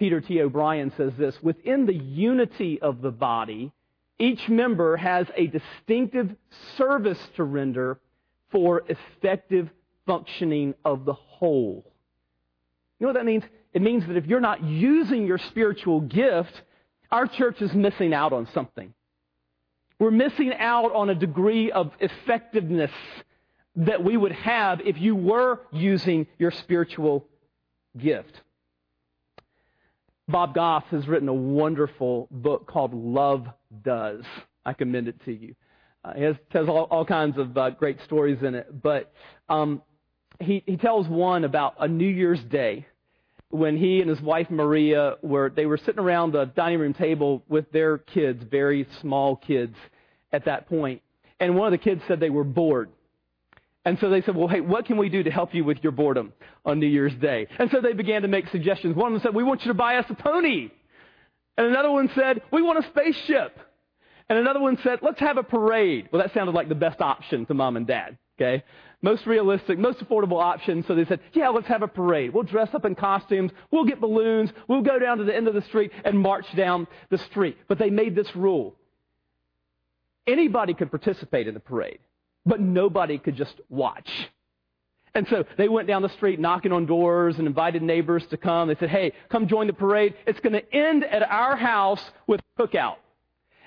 Peter 0.00 0.22
T. 0.22 0.40
O'Brien 0.40 0.90
says 0.96 1.12
this 1.18 1.36
Within 1.42 1.84
the 1.84 1.94
unity 1.94 2.80
of 2.80 3.02
the 3.02 3.10
body, 3.10 3.70
each 4.18 4.48
member 4.48 4.96
has 4.96 5.26
a 5.36 5.46
distinctive 5.46 6.34
service 6.78 7.20
to 7.36 7.44
render 7.44 8.00
for 8.50 8.82
effective 8.88 9.68
functioning 10.06 10.74
of 10.84 11.04
the 11.04 11.12
whole. 11.12 11.84
You 12.98 13.06
know 13.06 13.12
what 13.12 13.18
that 13.18 13.26
means? 13.26 13.44
It 13.72 13.82
means 13.82 14.06
that 14.06 14.16
if 14.16 14.26
you're 14.26 14.40
not 14.40 14.62
using 14.62 15.26
your 15.26 15.38
spiritual 15.38 16.00
gift, 16.00 16.62
our 17.10 17.26
church 17.26 17.60
is 17.62 17.72
missing 17.72 18.12
out 18.12 18.32
on 18.32 18.48
something. 18.52 18.92
We're 19.98 20.10
missing 20.10 20.52
out 20.58 20.94
on 20.94 21.10
a 21.10 21.14
degree 21.14 21.70
of 21.70 21.92
effectiveness 22.00 22.90
that 23.76 24.02
we 24.02 24.16
would 24.16 24.32
have 24.32 24.80
if 24.80 24.98
you 24.98 25.14
were 25.14 25.60
using 25.72 26.26
your 26.38 26.50
spiritual 26.50 27.26
gift. 27.96 28.40
Bob 30.26 30.54
Goff 30.54 30.84
has 30.90 31.06
written 31.06 31.28
a 31.28 31.34
wonderful 31.34 32.28
book 32.30 32.66
called 32.66 32.94
Love 32.94 33.46
Does. 33.82 34.24
I 34.64 34.72
commend 34.72 35.08
it 35.08 35.24
to 35.24 35.32
you. 35.32 35.54
Uh, 36.04 36.14
he 36.14 36.22
has, 36.22 36.36
all, 36.54 36.84
all 36.84 37.04
kinds 37.04 37.36
of 37.36 37.56
uh, 37.56 37.70
great 37.70 38.00
stories 38.04 38.42
in 38.42 38.54
it, 38.54 38.82
but 38.82 39.12
um, 39.48 39.82
he, 40.38 40.62
he 40.66 40.76
tells 40.76 41.06
one 41.08 41.44
about 41.44 41.74
a 41.78 41.88
New 41.88 42.08
Year's 42.08 42.42
Day 42.44 42.86
when 43.50 43.76
he 43.76 44.00
and 44.00 44.08
his 44.08 44.20
wife 44.20 44.48
Maria 44.50 45.16
were 45.22 45.50
they 45.50 45.66
were 45.66 45.76
sitting 45.76 45.98
around 45.98 46.32
the 46.32 46.46
dining 46.46 46.78
room 46.78 46.94
table 46.94 47.42
with 47.48 47.70
their 47.72 47.98
kids, 47.98 48.42
very 48.50 48.86
small 49.00 49.36
kids 49.36 49.76
at 50.32 50.44
that 50.46 50.68
point. 50.68 51.02
and 51.40 51.56
one 51.56 51.66
of 51.66 51.72
the 51.72 51.78
kids 51.78 52.02
said 52.06 52.20
they 52.20 52.30
were 52.30 52.44
bored. 52.44 52.90
And 53.84 53.98
so 53.98 54.10
they 54.10 54.20
said, 54.20 54.36
well, 54.36 54.46
hey, 54.46 54.60
what 54.60 54.84
can 54.84 54.98
we 54.98 55.08
do 55.08 55.22
to 55.22 55.30
help 55.30 55.54
you 55.54 55.64
with 55.64 55.78
your 55.82 55.92
boredom 55.92 56.34
on 56.66 56.78
New 56.80 56.86
Year's 56.86 57.14
Day? 57.14 57.46
And 57.58 57.70
so 57.70 57.80
they 57.80 57.94
began 57.94 58.22
to 58.22 58.28
make 58.28 58.46
suggestions. 58.48 58.94
One 58.94 59.14
of 59.14 59.14
them 59.14 59.28
said, 59.28 59.34
we 59.34 59.42
want 59.42 59.62
you 59.62 59.68
to 59.68 59.74
buy 59.74 59.96
us 59.96 60.04
a 60.10 60.14
pony. 60.14 60.68
And 61.56 61.66
another 61.66 61.90
one 61.90 62.10
said, 62.14 62.42
we 62.52 62.60
want 62.60 62.84
a 62.84 62.88
spaceship. 62.88 63.58
And 64.28 64.38
another 64.38 64.60
one 64.60 64.78
said, 64.84 65.00
let's 65.02 65.18
have 65.20 65.38
a 65.38 65.42
parade. 65.42 66.10
Well, 66.12 66.22
that 66.22 66.34
sounded 66.34 66.54
like 66.54 66.68
the 66.68 66.74
best 66.74 67.00
option 67.00 67.46
to 67.46 67.54
mom 67.54 67.76
and 67.76 67.86
dad, 67.86 68.18
okay? 68.40 68.64
Most 69.02 69.26
realistic, 69.26 69.78
most 69.78 69.98
affordable 69.98 70.42
option. 70.42 70.84
So 70.86 70.94
they 70.94 71.04
said, 71.04 71.20
yeah, 71.32 71.48
let's 71.48 71.68
have 71.68 71.82
a 71.82 71.88
parade. 71.88 72.32
We'll 72.32 72.44
dress 72.44 72.74
up 72.74 72.84
in 72.84 72.94
costumes. 72.94 73.50
We'll 73.70 73.84
get 73.84 74.00
balloons. 74.00 74.50
We'll 74.68 74.82
go 74.82 74.98
down 74.98 75.18
to 75.18 75.24
the 75.24 75.34
end 75.34 75.48
of 75.48 75.54
the 75.54 75.62
street 75.62 75.90
and 76.04 76.18
march 76.18 76.46
down 76.54 76.86
the 77.08 77.18
street. 77.18 77.56
But 77.68 77.78
they 77.78 77.90
made 77.90 78.14
this 78.14 78.34
rule. 78.36 78.76
Anybody 80.26 80.74
could 80.74 80.90
participate 80.90 81.48
in 81.48 81.54
the 81.54 81.60
parade 81.60 81.98
but 82.46 82.60
nobody 82.60 83.18
could 83.18 83.36
just 83.36 83.60
watch. 83.68 84.10
And 85.14 85.26
so 85.28 85.44
they 85.58 85.68
went 85.68 85.88
down 85.88 86.02
the 86.02 86.08
street 86.10 86.38
knocking 86.38 86.72
on 86.72 86.86
doors 86.86 87.38
and 87.38 87.46
invited 87.46 87.82
neighbors 87.82 88.24
to 88.28 88.36
come. 88.36 88.68
They 88.68 88.76
said, 88.76 88.90
hey, 88.90 89.12
come 89.28 89.48
join 89.48 89.66
the 89.66 89.72
parade. 89.72 90.14
It's 90.26 90.38
going 90.40 90.52
to 90.52 90.74
end 90.74 91.04
at 91.04 91.22
our 91.22 91.56
house 91.56 92.02
with 92.26 92.40
a 92.40 92.62
cookout. 92.62 92.96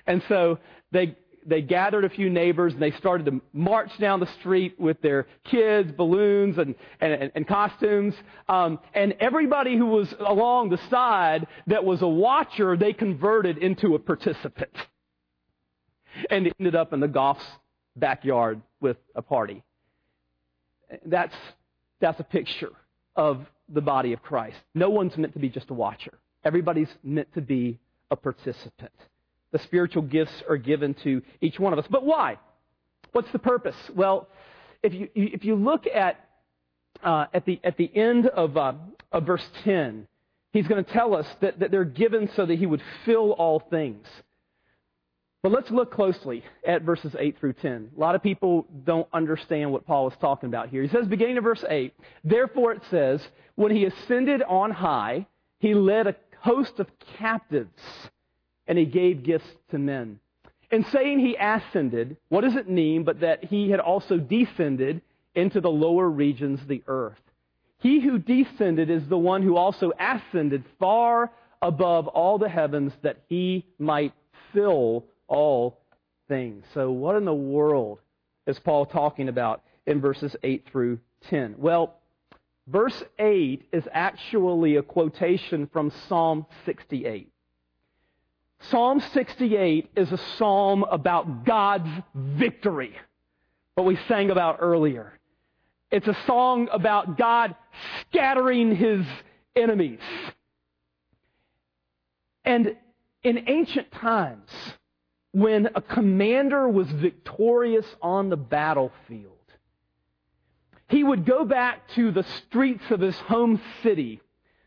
And 0.08 0.24
so 0.30 0.60
they, 0.92 1.18
they 1.46 1.62
gathered 1.62 2.06
a 2.06 2.10
few 2.10 2.30
neighbors 2.30 2.74
and 2.74 2.82
they 2.82 2.92
started 2.92 3.26
to 3.26 3.42
march 3.54 3.98
down 4.00 4.20
the 4.20 4.32
street 4.40 4.80
with 4.80 5.02
their 5.02 5.28
kids, 5.46 5.92
balloons, 5.92 6.58
and, 6.58 6.76
and, 7.00 7.32
and 7.34 7.48
costumes. 7.48 8.16
Um, 8.48 8.80
and 8.94 9.16
everybody 9.20 9.78
who 9.78 9.88
was 9.88 10.14
along 10.20 10.70
the 10.70 10.80
side 10.90 11.48
that 11.68 11.84
was 11.84 12.02
a 12.02 12.08
watcher, 12.08 12.78
they 12.78 12.94
converted 12.94 13.58
into 13.58 13.96
a 13.96 14.00
participant. 14.00 14.76
And 16.30 16.52
ended 16.60 16.76
up 16.76 16.94
in 16.94 17.00
the 17.00 17.08
Goff's 17.08 17.46
backyard 17.96 18.62
with 18.80 18.98
a 19.16 19.22
party. 19.22 19.64
That's, 21.06 21.36
that's 22.00 22.20
a 22.20 22.24
picture 22.24 22.72
of 23.16 23.46
the 23.70 23.82
body 23.82 24.14
of 24.14 24.22
Christ. 24.22 24.58
No 24.76 24.90
one's 24.90 25.18
meant 25.18 25.34
to 25.34 25.40
be 25.40 25.50
just 25.50 25.70
a 25.70 25.74
watcher. 25.74 26.14
Everybody's 26.44 26.90
meant 27.04 27.34
to 27.34 27.42
be 27.42 27.80
a 28.12 28.16
participant. 28.16 28.92
The 29.54 29.60
spiritual 29.60 30.02
gifts 30.02 30.44
are 30.50 30.58
given 30.58 30.96
to 31.04 31.22
each 31.40 31.60
one 31.60 31.72
of 31.72 31.80
us. 31.80 31.86
But 31.90 32.04
why? 32.04 32.40
What's 33.14 33.32
the 33.32 33.40
purpose? 33.40 33.76
Well, 33.96 34.28
if 34.82 34.94
you, 34.94 35.08
if 35.14 35.46
you 35.46 35.56
look 35.56 35.86
at, 35.88 36.20
uh, 37.02 37.28
at, 37.34 37.46
the, 37.46 37.62
at 37.64 37.78
the 37.78 37.90
end 37.96 38.28
of, 38.28 38.58
uh, 38.58 38.74
of 39.12 39.26
verse 39.26 39.48
10, 39.64 40.08
he's 40.52 40.68
going 40.68 40.84
to 40.84 40.92
tell 40.92 41.16
us 41.16 41.28
that, 41.42 41.60
that 41.60 41.72
they're 41.72 41.86
given 41.86 42.30
so 42.36 42.46
that 42.46 42.58
he 42.58 42.66
would 42.66 42.82
fill 43.06 43.32
all 43.32 43.60
things. 43.60 44.06
But 45.44 45.52
let's 45.52 45.70
look 45.70 45.92
closely 45.92 46.44
at 46.66 46.84
verses 46.84 47.16
8 47.20 47.38
through 47.38 47.54
10. 47.54 47.92
A 47.96 48.00
lot 48.00 48.16
of 48.16 48.24
people 48.24 48.66
don't 48.86 49.08
understand 49.14 49.72
what 49.72 49.86
Paul 49.86 50.10
is 50.10 50.16
talking 50.22 50.48
about 50.48 50.70
here. 50.70 50.82
He 50.82 50.88
says, 50.88 51.06
beginning 51.06 51.38
of 51.38 51.44
verse 51.44 51.64
8, 51.68 51.94
Therefore 52.24 52.72
it 52.72 52.82
says, 52.90 53.22
When 53.56 53.76
he 53.76 53.86
ascended 53.86 54.42
on 54.42 54.72
high, 54.72 55.28
he 55.60 55.74
led 55.74 56.08
a 56.08 56.16
host 56.40 56.80
of 56.80 56.88
captives, 57.18 57.70
and 58.68 58.78
he 58.78 58.86
gave 58.86 59.24
gifts 59.24 59.50
to 59.72 59.78
men. 59.78 60.20
In 60.72 60.86
saying 60.86 61.20
he 61.20 61.36
ascended, 61.36 62.18
what 62.30 62.42
does 62.42 62.56
it 62.56 62.70
mean 62.70 63.04
but 63.04 63.20
that 63.20 63.44
he 63.44 63.70
had 63.70 63.80
also 63.80 64.18
descended 64.18 65.02
into 65.36 65.62
the 65.62 65.70
lower 65.70 66.10
regions 66.10 66.62
of 66.62 66.68
the 66.68 66.84
earth? 66.88 67.20
He 67.80 68.00
who 68.00 68.18
descended 68.18 68.90
is 68.90 69.08
the 69.08 69.18
one 69.18 69.44
who 69.44 69.58
also 69.58 69.92
ascended 70.00 70.64
far 70.80 71.32
above 71.62 72.08
all 72.08 72.38
the 72.38 72.50
heavens 72.50 72.94
that 73.02 73.18
he 73.28 73.66
might 73.78 74.14
fill 74.54 75.06
all 75.28 75.80
things. 76.30 76.64
So, 76.74 76.92
what 76.92 77.18
in 77.18 77.26
the 77.26 77.34
world 77.34 78.00
is 78.48 78.58
Paul 78.60 78.86
talking 78.86 79.28
about 79.28 79.64
in 79.86 80.00
verses 80.00 80.34
8 80.44 80.66
through 80.72 81.00
10? 81.30 81.56
Well, 81.58 81.98
verse 82.68 83.04
8 83.20 83.68
is 83.74 83.84
actually 83.92 84.78
a 84.78 84.82
quotation 84.82 85.68
from 85.68 85.92
Psalm 86.08 86.46
68. 86.66 87.33
Psalm 88.70 89.02
68 89.14 89.90
is 89.96 90.12
a 90.12 90.18
psalm 90.38 90.86
about 90.90 91.46
God's 91.46 91.90
victory, 92.16 92.96
what 93.76 93.86
we 93.86 93.98
sang 94.08 94.30
about 94.30 94.58
earlier. 94.62 95.20
It's 95.92 96.08
a 96.08 96.18
song 96.26 96.70
about 96.72 97.18
God 97.18 97.56
scattering 98.02 98.76
his 98.76 99.06
enemies. 99.56 100.00
And 102.46 102.76
in 103.24 103.50
ancient 103.50 103.92
times, 103.92 104.50
when 105.34 105.70
a 105.76 105.82
commander 105.82 106.68
was 106.68 106.88
victorious 106.90 107.86
on 108.02 108.30
the 108.30 108.38
battlefield, 108.38 109.32
he 110.88 111.04
would 111.04 111.26
go 111.26 111.44
back 111.44 111.88
to 111.96 112.12
the 112.12 112.24
streets 112.24 112.84
of 112.92 113.02
his 113.02 113.16
home 113.18 113.60
city, 113.82 114.22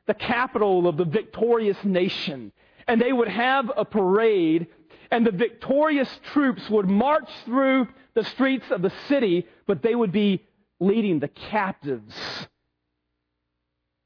the 0.06 0.14
capital 0.14 0.86
of 0.86 0.96
the 0.96 1.04
victorious 1.04 1.78
nation, 1.84 2.52
and 2.88 3.00
they 3.00 3.12
would 3.12 3.28
have 3.28 3.70
a 3.76 3.84
parade, 3.84 4.66
and 5.10 5.26
the 5.26 5.32
victorious 5.32 6.08
troops 6.32 6.68
would 6.70 6.88
march 6.88 7.28
through 7.44 7.88
the 8.14 8.24
streets 8.24 8.66
of 8.70 8.82
the 8.82 8.92
city, 9.08 9.46
but 9.66 9.82
they 9.82 9.94
would 9.94 10.12
be 10.12 10.44
leading 10.80 11.18
the 11.20 11.28
captives. 11.28 12.14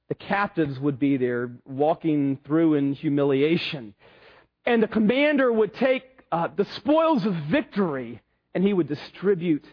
The 0.08 0.14
captives 0.14 0.78
would 0.80 0.98
be 0.98 1.16
there 1.16 1.50
walking 1.66 2.38
through 2.44 2.74
in 2.74 2.94
humiliation. 2.94 3.94
and 4.66 4.82
the 4.82 4.88
commander 4.88 5.52
would 5.52 5.74
take 5.74 6.04
uh, 6.32 6.48
the 6.56 6.64
spoils 6.76 7.24
of 7.26 7.34
victory 7.50 8.20
and 8.54 8.64
he 8.64 8.72
would 8.72 8.88
distribute 8.88 9.64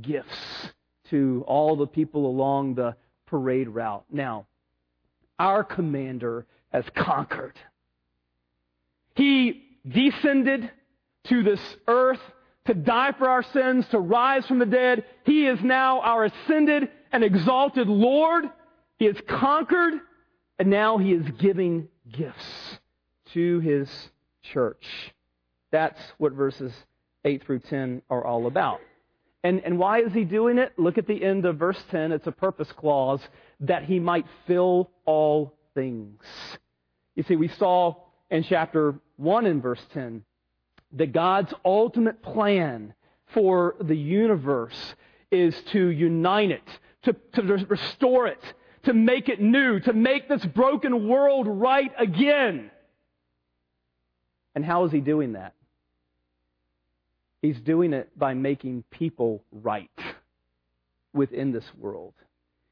gifts 0.00 0.70
to 1.10 1.44
all 1.46 1.76
the 1.76 1.86
people 1.86 2.26
along 2.26 2.74
the 2.74 2.96
parade 3.26 3.68
route. 3.68 4.04
Now, 4.10 4.46
our 5.38 5.62
commander 5.62 6.46
has 6.72 6.84
conquered. 6.94 7.58
He 9.14 9.62
descended 9.86 10.70
to 11.24 11.42
this 11.42 11.60
earth 11.86 12.20
to 12.66 12.74
die 12.74 13.12
for 13.12 13.28
our 13.28 13.42
sins, 13.42 13.86
to 13.90 13.98
rise 13.98 14.46
from 14.46 14.58
the 14.58 14.66
dead. 14.66 15.04
He 15.24 15.46
is 15.46 15.58
now 15.62 16.00
our 16.00 16.24
ascended 16.24 16.88
and 17.12 17.22
exalted 17.22 17.88
Lord. 17.88 18.44
He 18.98 19.04
has 19.06 19.16
conquered, 19.28 19.94
and 20.58 20.70
now 20.70 20.98
he 20.98 21.12
is 21.12 21.26
giving 21.38 21.88
gifts 22.10 22.78
to 23.34 23.60
his 23.60 23.88
church. 24.42 25.12
That's 25.70 26.00
what 26.18 26.32
verses 26.32 26.72
8 27.24 27.44
through 27.44 27.60
10 27.60 28.02
are 28.08 28.24
all 28.24 28.46
about. 28.46 28.80
And, 29.42 29.60
and 29.64 29.78
why 29.78 30.00
is 30.00 30.12
he 30.12 30.24
doing 30.24 30.56
it? 30.56 30.72
Look 30.78 30.96
at 30.96 31.06
the 31.06 31.22
end 31.22 31.44
of 31.44 31.58
verse 31.58 31.82
10. 31.90 32.12
It's 32.12 32.26
a 32.26 32.32
purpose 32.32 32.72
clause 32.72 33.20
that 33.60 33.84
he 33.84 34.00
might 34.00 34.24
fill 34.46 34.90
all 35.04 35.54
things. 35.74 36.22
You 37.14 37.24
see, 37.24 37.36
we 37.36 37.48
saw 37.48 37.96
in 38.34 38.42
chapter 38.42 38.96
1 39.16 39.46
in 39.46 39.60
verse 39.60 39.80
10 39.92 40.24
that 40.94 41.12
God's 41.12 41.54
ultimate 41.64 42.20
plan 42.20 42.92
for 43.32 43.76
the 43.80 43.96
universe 43.96 44.94
is 45.30 45.54
to 45.70 45.86
unite 45.88 46.50
it, 46.50 46.68
to, 47.04 47.14
to 47.34 47.42
restore 47.68 48.26
it, 48.26 48.40
to 48.82 48.92
make 48.92 49.28
it 49.28 49.40
new, 49.40 49.78
to 49.80 49.92
make 49.92 50.28
this 50.28 50.44
broken 50.46 51.06
world 51.06 51.46
right 51.46 51.92
again. 51.96 52.72
And 54.56 54.64
how 54.64 54.84
is 54.84 54.90
he 54.90 55.00
doing 55.00 55.34
that? 55.34 55.54
He's 57.40 57.60
doing 57.60 57.92
it 57.92 58.18
by 58.18 58.34
making 58.34 58.82
people 58.90 59.44
right 59.52 59.90
within 61.12 61.52
this 61.52 61.66
world. 61.78 62.14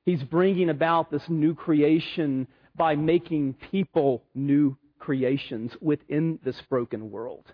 He's 0.04 0.24
bringing 0.24 0.70
about 0.70 1.12
this 1.12 1.22
new 1.28 1.54
creation 1.54 2.48
by 2.74 2.96
making 2.96 3.54
people 3.70 4.24
new 4.34 4.76
creations 5.02 5.76
within 5.80 6.38
this 6.44 6.60
broken 6.70 7.10
world. 7.10 7.44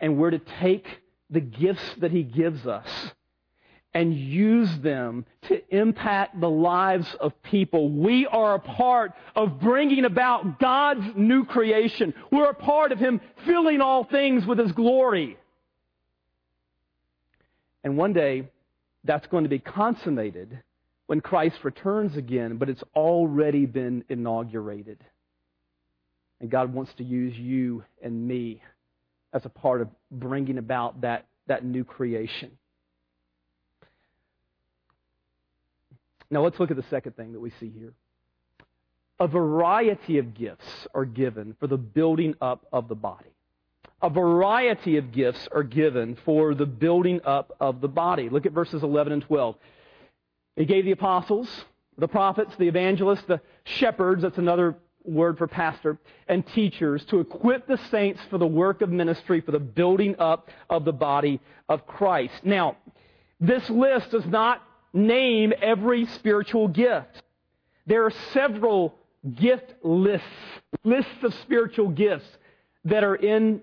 And 0.00 0.18
we're 0.18 0.32
to 0.32 0.40
take 0.60 0.86
the 1.30 1.40
gifts 1.40 1.94
that 1.98 2.10
He 2.10 2.24
gives 2.24 2.66
us 2.66 2.88
and 3.94 4.14
use 4.14 4.70
them 4.78 5.24
to 5.42 5.62
impact 5.74 6.40
the 6.40 6.50
lives 6.50 7.06
of 7.20 7.40
people. 7.42 7.88
We 7.88 8.26
are 8.26 8.54
a 8.54 8.60
part 8.60 9.12
of 9.34 9.60
bringing 9.60 10.04
about 10.04 10.58
God's 10.58 11.06
new 11.16 11.44
creation. 11.44 12.14
We're 12.30 12.50
a 12.50 12.54
part 12.54 12.92
of 12.92 12.98
Him 12.98 13.20
filling 13.46 13.80
all 13.80 14.04
things 14.04 14.44
with 14.44 14.58
His 14.58 14.72
glory. 14.72 15.38
And 17.84 17.96
one 17.96 18.12
day, 18.12 18.48
that's 19.04 19.26
going 19.28 19.44
to 19.44 19.50
be 19.50 19.58
consummated 19.60 20.62
when 21.06 21.20
Christ 21.20 21.56
returns 21.62 22.16
again, 22.16 22.56
but 22.56 22.68
it's 22.68 22.82
already 22.94 23.66
been 23.66 24.04
inaugurated. 24.08 24.98
And 26.40 26.50
God 26.50 26.72
wants 26.72 26.92
to 26.94 27.04
use 27.04 27.36
you 27.36 27.84
and 28.02 28.26
me 28.26 28.62
as 29.32 29.44
a 29.44 29.48
part 29.48 29.80
of 29.80 29.88
bringing 30.10 30.58
about 30.58 31.02
that, 31.02 31.26
that 31.46 31.64
new 31.64 31.84
creation. 31.84 32.50
Now 36.30 36.42
let's 36.42 36.58
look 36.58 36.70
at 36.70 36.76
the 36.76 36.84
second 36.84 37.16
thing 37.16 37.32
that 37.32 37.40
we 37.40 37.50
see 37.60 37.70
here. 37.76 37.92
A 39.18 39.26
variety 39.26 40.18
of 40.18 40.32
gifts 40.34 40.86
are 40.94 41.04
given 41.04 41.54
for 41.60 41.66
the 41.66 41.76
building 41.76 42.34
up 42.40 42.66
of 42.72 42.88
the 42.88 42.94
body. 42.94 43.26
A 44.00 44.08
variety 44.08 44.96
of 44.96 45.12
gifts 45.12 45.46
are 45.52 45.62
given 45.62 46.16
for 46.24 46.54
the 46.54 46.64
building 46.64 47.20
up 47.24 47.54
of 47.60 47.82
the 47.82 47.88
body. 47.88 48.30
Look 48.30 48.46
at 48.46 48.52
verses 48.52 48.82
11 48.82 49.12
and 49.12 49.22
12. 49.22 49.56
He 50.56 50.64
gave 50.64 50.86
the 50.86 50.92
apostles, 50.92 51.48
the 51.98 52.08
prophets, 52.08 52.54
the 52.56 52.68
evangelists, 52.68 53.24
the 53.26 53.42
shepherds, 53.64 54.22
that's 54.22 54.38
another 54.38 54.76
word 55.04 55.38
for 55.38 55.46
pastor, 55.46 55.98
and 56.28 56.46
teachers 56.48 57.04
to 57.06 57.20
equip 57.20 57.66
the 57.66 57.78
saints 57.90 58.20
for 58.30 58.38
the 58.38 58.46
work 58.46 58.82
of 58.82 58.90
ministry, 58.90 59.40
for 59.40 59.52
the 59.52 59.58
building 59.58 60.16
up 60.18 60.48
of 60.68 60.84
the 60.84 60.92
body 60.92 61.40
of 61.68 61.86
Christ. 61.86 62.34
Now, 62.44 62.76
this 63.40 63.68
list 63.70 64.10
does 64.10 64.26
not 64.26 64.62
name 64.92 65.52
every 65.60 66.06
spiritual 66.06 66.68
gift. 66.68 67.22
There 67.86 68.04
are 68.04 68.12
several 68.32 68.94
gift 69.34 69.74
lists, 69.82 70.26
lists 70.84 71.22
of 71.22 71.34
spiritual 71.42 71.88
gifts 71.88 72.26
that 72.84 73.04
are 73.04 73.16
in 73.16 73.60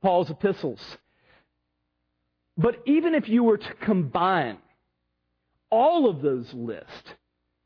Paul's 0.00 0.30
epistles. 0.30 0.80
But 2.56 2.82
even 2.84 3.14
if 3.14 3.28
you 3.28 3.42
were 3.44 3.58
to 3.58 3.74
combine 3.74 4.58
all 5.70 6.08
of 6.08 6.20
those 6.20 6.52
lists, 6.52 7.14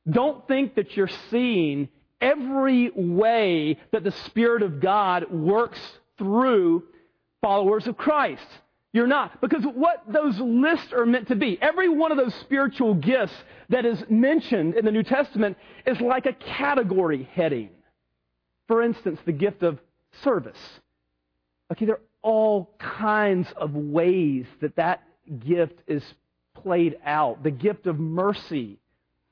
don't 0.09 0.47
think 0.47 0.75
that 0.75 0.97
you're 0.97 1.11
seeing 1.31 1.89
every 2.21 2.91
way 2.95 3.79
that 3.93 4.05
the 4.05 4.13
Spirit 4.27 4.63
of 4.63 4.81
God 4.81 5.31
works 5.31 5.81
through 6.19 6.85
followers 7.43 7.87
of 7.87 7.97
Christ. 7.97 8.47
You're 8.93 9.07
not. 9.09 9.41
Because 9.41 9.65
what 9.65 10.05
those 10.09 10.39
lists 10.39 10.93
are 10.93 11.05
meant 11.05 11.29
to 11.29 11.35
be, 11.35 11.59
every 11.61 11.89
one 11.89 12.13
of 12.13 12.17
those 12.17 12.35
spiritual 12.37 12.95
gifts 12.95 13.35
that 13.69 13.85
is 13.85 14.03
mentioned 14.09 14.77
in 14.77 14.85
the 14.85 14.93
New 14.93 15.03
Testament 15.03 15.57
is 15.85 16.01
like 16.01 16.27
a 16.27 16.33
category 16.33 17.29
heading. 17.35 17.71
For 18.69 18.83
instance, 18.83 19.19
the 19.27 19.33
gift 19.33 19.65
of 19.65 19.81
service. 20.23 20.59
Okay, 21.73 21.87
there 21.87 21.97
are 21.97 22.01
all 22.23 22.71
kinds 22.79 23.49
of 23.57 23.75
ways 23.75 24.47
that 24.61 24.77
that 24.77 25.03
gift 25.41 25.81
is 25.89 26.03
played 26.55 26.97
out. 27.05 27.43
The 27.43 27.51
gift 27.51 27.89
of 27.89 27.99
mercy. 27.99 28.79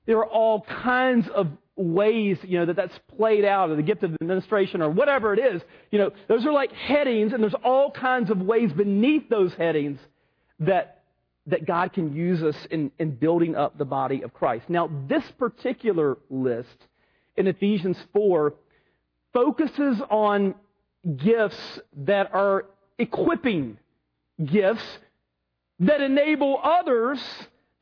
There 0.06 0.18
are 0.18 0.26
all 0.26 0.62
kinds 0.62 1.28
of 1.28 1.48
ways, 1.76 2.38
you 2.42 2.58
know, 2.58 2.66
that 2.66 2.76
that's 2.76 2.98
played 3.16 3.44
out, 3.44 3.70
or 3.70 3.76
the 3.76 3.82
gift 3.82 4.02
of 4.02 4.14
administration, 4.20 4.82
or 4.82 4.90
whatever 4.90 5.32
it 5.32 5.38
is, 5.38 5.62
you 5.90 5.98
know, 5.98 6.10
those 6.28 6.44
are 6.44 6.52
like 6.52 6.72
headings, 6.72 7.32
and 7.32 7.42
there's 7.42 7.54
all 7.64 7.90
kinds 7.90 8.30
of 8.30 8.40
ways 8.40 8.72
beneath 8.72 9.28
those 9.28 9.54
headings 9.54 9.98
that, 10.60 11.02
that 11.46 11.66
God 11.66 11.92
can 11.92 12.14
use 12.14 12.42
us 12.42 12.56
in, 12.70 12.90
in 12.98 13.12
building 13.12 13.56
up 13.56 13.78
the 13.78 13.84
body 13.84 14.22
of 14.22 14.34
Christ. 14.34 14.68
Now, 14.68 14.90
this 15.08 15.24
particular 15.38 16.18
list 16.28 16.76
in 17.36 17.46
Ephesians 17.46 17.96
4 18.12 18.54
focuses 19.32 20.00
on 20.10 20.54
gifts 21.16 21.80
that 22.04 22.34
are 22.34 22.66
equipping 22.98 23.78
gifts 24.44 24.84
that 25.80 26.00
enable 26.00 26.60
others 26.62 27.18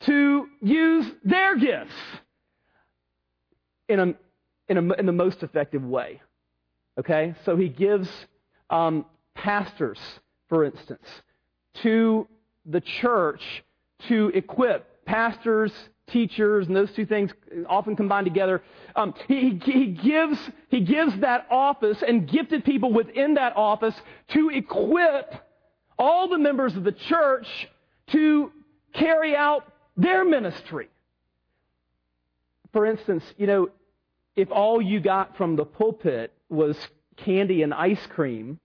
to 0.00 0.46
use 0.62 1.06
their 1.24 1.56
gifts 1.56 1.92
in, 3.90 4.00
a, 4.00 4.14
in, 4.68 4.78
a, 4.78 4.94
in 4.94 5.06
the 5.06 5.12
most 5.12 5.42
effective 5.42 5.84
way. 5.84 6.20
Okay? 6.98 7.34
So 7.44 7.56
he 7.56 7.68
gives 7.68 8.08
um, 8.70 9.04
pastors, 9.34 9.98
for 10.48 10.64
instance, 10.64 11.06
to 11.82 12.26
the 12.66 12.80
church 12.80 13.42
to 14.08 14.28
equip 14.34 15.04
pastors, 15.04 15.72
teachers, 16.08 16.66
and 16.66 16.76
those 16.76 16.92
two 16.92 17.06
things 17.06 17.30
often 17.68 17.96
combined 17.96 18.26
together. 18.26 18.62
Um, 18.96 19.14
he, 19.28 19.60
he, 19.64 19.86
gives, 19.86 20.38
he 20.68 20.80
gives 20.80 21.18
that 21.20 21.46
office 21.50 22.02
and 22.06 22.28
gifted 22.28 22.64
people 22.64 22.92
within 22.92 23.34
that 23.34 23.56
office 23.56 23.94
to 24.28 24.50
equip 24.50 25.34
all 25.98 26.28
the 26.28 26.38
members 26.38 26.76
of 26.76 26.84
the 26.84 26.92
church 26.92 27.46
to 28.08 28.52
carry 28.94 29.36
out 29.36 29.70
their 29.96 30.24
ministry. 30.24 30.88
For 32.72 32.86
instance, 32.86 33.24
you 33.36 33.46
know, 33.46 33.68
if 34.40 34.50
all 34.50 34.80
you 34.80 35.00
got 35.00 35.36
from 35.36 35.56
the 35.56 35.66
pulpit 35.66 36.32
was 36.48 36.76
candy 37.18 37.62
and 37.62 37.74
ice 37.74 38.04
cream, 38.08 38.58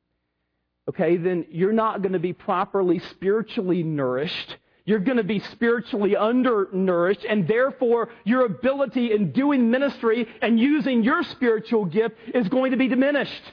okay, 0.88 1.18
then 1.18 1.46
you're 1.50 1.74
not 1.74 2.02
going 2.02 2.14
to 2.14 2.20
be 2.20 2.32
properly 2.32 3.00
spiritually 3.00 3.84
nourished. 3.84 4.56
You're 4.86 5.00
going 5.00 5.18
to 5.18 5.24
be 5.24 5.40
spiritually 5.40 6.16
undernourished, 6.16 7.26
and 7.28 7.46
therefore 7.48 8.10
your 8.24 8.46
ability 8.46 9.12
in 9.12 9.32
doing 9.32 9.70
ministry 9.70 10.28
and 10.42 10.60
using 10.60 11.04
your 11.04 11.24
spiritual 11.24 11.86
gift 11.86 12.16
is 12.34 12.48
going 12.48 12.72
to 12.72 12.78
be 12.78 12.88
diminished. 12.88 13.44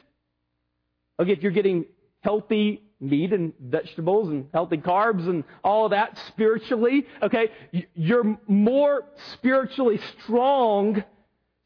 Okay, 1.18 1.32
if 1.32 1.42
you're 1.42 1.50
getting 1.50 1.87
healthy 2.20 2.82
meat 3.00 3.32
and 3.32 3.52
vegetables 3.61 4.28
and 4.28 4.46
healthy 4.52 4.76
carbs 4.76 5.28
and 5.28 5.42
all 5.64 5.88
that 5.88 6.16
spiritually, 6.28 7.04
okay, 7.20 7.50
you're 7.94 8.38
more 8.46 9.02
spiritually 9.32 9.98
strong 10.22 11.02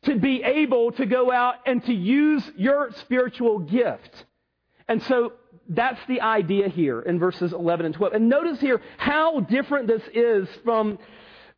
to 0.06 0.16
be 0.16 0.42
able 0.42 0.92
to 0.92 1.06
go 1.06 1.30
out 1.30 1.56
and 1.66 1.84
to 1.84 1.92
use 1.92 2.42
your 2.56 2.90
spiritual 3.00 3.58
gift. 3.58 4.24
And 4.88 5.02
so 5.04 5.32
that's 5.68 6.00
the 6.06 6.20
idea 6.20 6.68
here 6.68 7.00
in 7.00 7.18
verses 7.18 7.52
11 7.52 7.86
and 7.86 7.94
12. 7.94 8.12
And 8.14 8.28
notice 8.28 8.60
here 8.60 8.80
how 8.98 9.40
different 9.40 9.88
this 9.88 10.02
is 10.14 10.48
from 10.64 10.98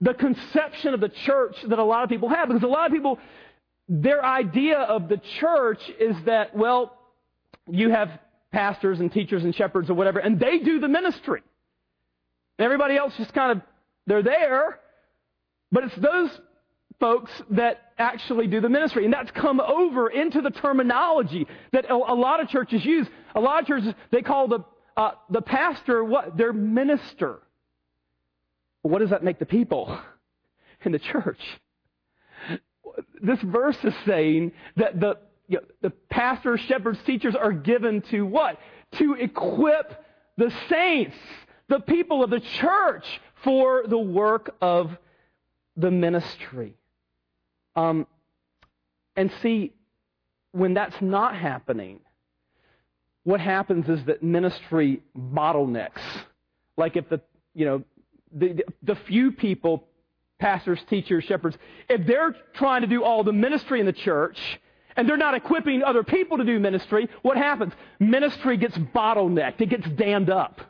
the 0.01 0.15
conception 0.15 0.95
of 0.95 1.01
the 1.01 1.09
church 1.09 1.57
that 1.67 1.79
a 1.79 1.85
lot 1.85 2.05
of 2.05 2.09
people 2.09 2.29
have. 2.29 2.49
Because 2.49 2.63
a 2.63 2.69
lot 2.69 2.87
of 2.87 2.93
people, 2.93 3.19
their 3.89 4.25
idea 4.25 4.79
of 4.79 5.09
the 5.09 5.21
church 5.41 5.83
is 6.01 6.17
that, 6.25 6.57
well, 6.57 6.97
you 7.71 7.91
have 7.91 8.11
pastors 8.51 9.01
and 9.01 9.13
teachers 9.13 9.45
and 9.45 9.55
shepherds 9.55 9.91
or 9.91 9.95
whatever, 9.95 10.19
and 10.21 10.41
they 10.41 10.59
do 10.59 10.81
the 10.81 10.89
ministry. 10.89 11.43
Everybody 12.59 12.97
else 12.97 13.13
just 13.19 13.35
kind 13.35 13.53
of, 13.53 13.63
they're 14.07 14.23
there, 14.23 14.81
but 15.71 15.85
it's 15.85 15.97
those 15.97 16.31
folks 17.01 17.31
that 17.51 17.93
actually 17.99 18.47
do 18.47 18.61
the 18.61 18.69
ministry. 18.69 19.05
And 19.05 19.13
that's 19.13 19.31
come 19.31 19.61
over 19.61 20.09
into 20.09 20.41
the 20.41 20.51
terminology 20.51 21.47
that 21.73 21.87
a, 21.87 21.95
a 21.95 22.15
lot 22.15 22.41
of 22.41 22.49
churches 22.49 22.85
use. 22.85 23.07
A 23.35 23.41
lot 23.41 23.63
of 23.63 23.67
churches, 23.67 23.95
they 24.11 24.23
call 24.23 24.49
the, 24.49 24.61
uh, 24.97 25.13
the 25.31 25.43
pastor 25.43 26.03
what? 26.03 26.37
Their 26.37 26.53
minister. 26.53 27.41
What 28.83 29.01
does 29.01 29.11
that 29.11 29.23
make 29.23 29.39
the 29.39 29.47
people 29.47 29.99
in 30.85 30.93
the 30.93 30.99
church? 30.99 31.41
This 33.21 33.41
verse 33.43 33.79
is 33.85 33.95
saying 34.07 34.53
that 34.77 34.99
the, 34.99 35.19
you 35.47 35.59
know, 35.59 35.65
the 35.83 35.91
pastors, 36.11 36.61
shepherds, 36.61 36.99
teachers 37.05 37.35
are 37.35 37.53
given 37.53 38.03
to 38.11 38.23
what? 38.23 38.59
To 38.93 39.15
equip 39.15 40.05
the 40.37 40.53
saints, 40.69 41.17
the 41.69 41.81
people 41.81 42.25
of 42.25 42.31
the 42.31 42.41
church, 42.41 43.05
for 43.45 43.85
the 43.87 43.99
work 43.99 44.55
of 44.61 44.97
the 45.77 45.91
ministry. 45.91 46.75
Um, 47.79 48.07
and 49.15 49.31
see, 49.41 49.73
when 50.51 50.75
that's 50.75 51.01
not 51.01 51.37
happening, 51.37 52.01
what 53.23 53.41
happens 53.41 53.89
is 53.89 54.05
that 54.07 54.21
ministry 54.21 55.01
bottlenecks. 55.17 56.01
Like 56.77 56.97
if 56.97 57.09
the, 57.09 57.21
you 57.55 57.67
know, 57.67 57.85
the, 58.33 58.65
the 58.83 58.97
few 59.07 59.31
people, 59.31 59.85
pastors, 60.41 60.81
teachers, 60.91 61.23
shepherds, 61.25 61.57
if 61.89 62.05
they're 62.05 62.35
trying 62.55 62.81
to 62.81 62.89
do 62.89 63.05
all 63.05 63.23
the 63.23 63.33
ministry 63.33 63.79
in 63.79 63.87
the 63.87 63.93
church, 63.93 64.39
and 64.97 65.09
they're 65.09 65.17
not 65.17 65.35
equipping 65.35 65.85
other 65.85 66.03
people 66.03 66.39
to 66.39 66.45
do 66.45 66.59
ministry, 66.59 67.09
what 67.23 67.37
happens? 67.37 67.73
Ministry 68.01 68.57
gets 68.57 68.77
bottlenecked. 68.77 69.61
It 69.61 69.69
gets 69.69 69.89
dammed 69.91 70.31
up. 70.31 70.61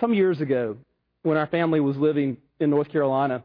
Some 0.00 0.14
years 0.14 0.40
ago, 0.40 0.78
when 1.22 1.36
our 1.36 1.46
family 1.46 1.80
was 1.80 1.98
living 1.98 2.38
in 2.58 2.70
North 2.70 2.90
Carolina, 2.90 3.44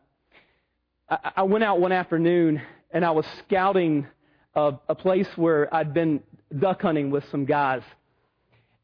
I, 1.12 1.44
went 1.44 1.62
out 1.64 1.82
one 1.82 1.92
afternoon 1.92 2.62
and 2.92 3.04
I 3.04 3.12
was 3.12 3.26
scouting 3.46 4.08
a, 4.56 4.74
a 4.88 4.96
place 4.96 5.28
where 5.36 5.74
I'd 5.74 5.94
been 5.94 6.22
duck 6.58 6.82
hunting 6.82 7.12
with 7.12 7.26
some 7.32 7.44
guys. 7.44 7.82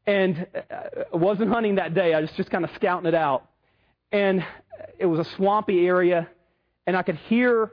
And 0.06 0.46
I 0.70 1.16
wasn't 1.16 1.50
hunting 1.50 1.76
that 1.76 1.94
day. 1.94 2.12
I 2.12 2.20
was 2.20 2.30
just 2.36 2.50
kind 2.50 2.64
of 2.64 2.70
scouting 2.74 3.06
it 3.06 3.14
out. 3.14 3.48
And 4.12 4.44
it 4.98 5.06
was 5.06 5.26
a 5.26 5.36
swampy 5.36 5.86
area, 5.86 6.28
and 6.86 6.96
I 6.96 7.02
could 7.02 7.16
hear 7.28 7.72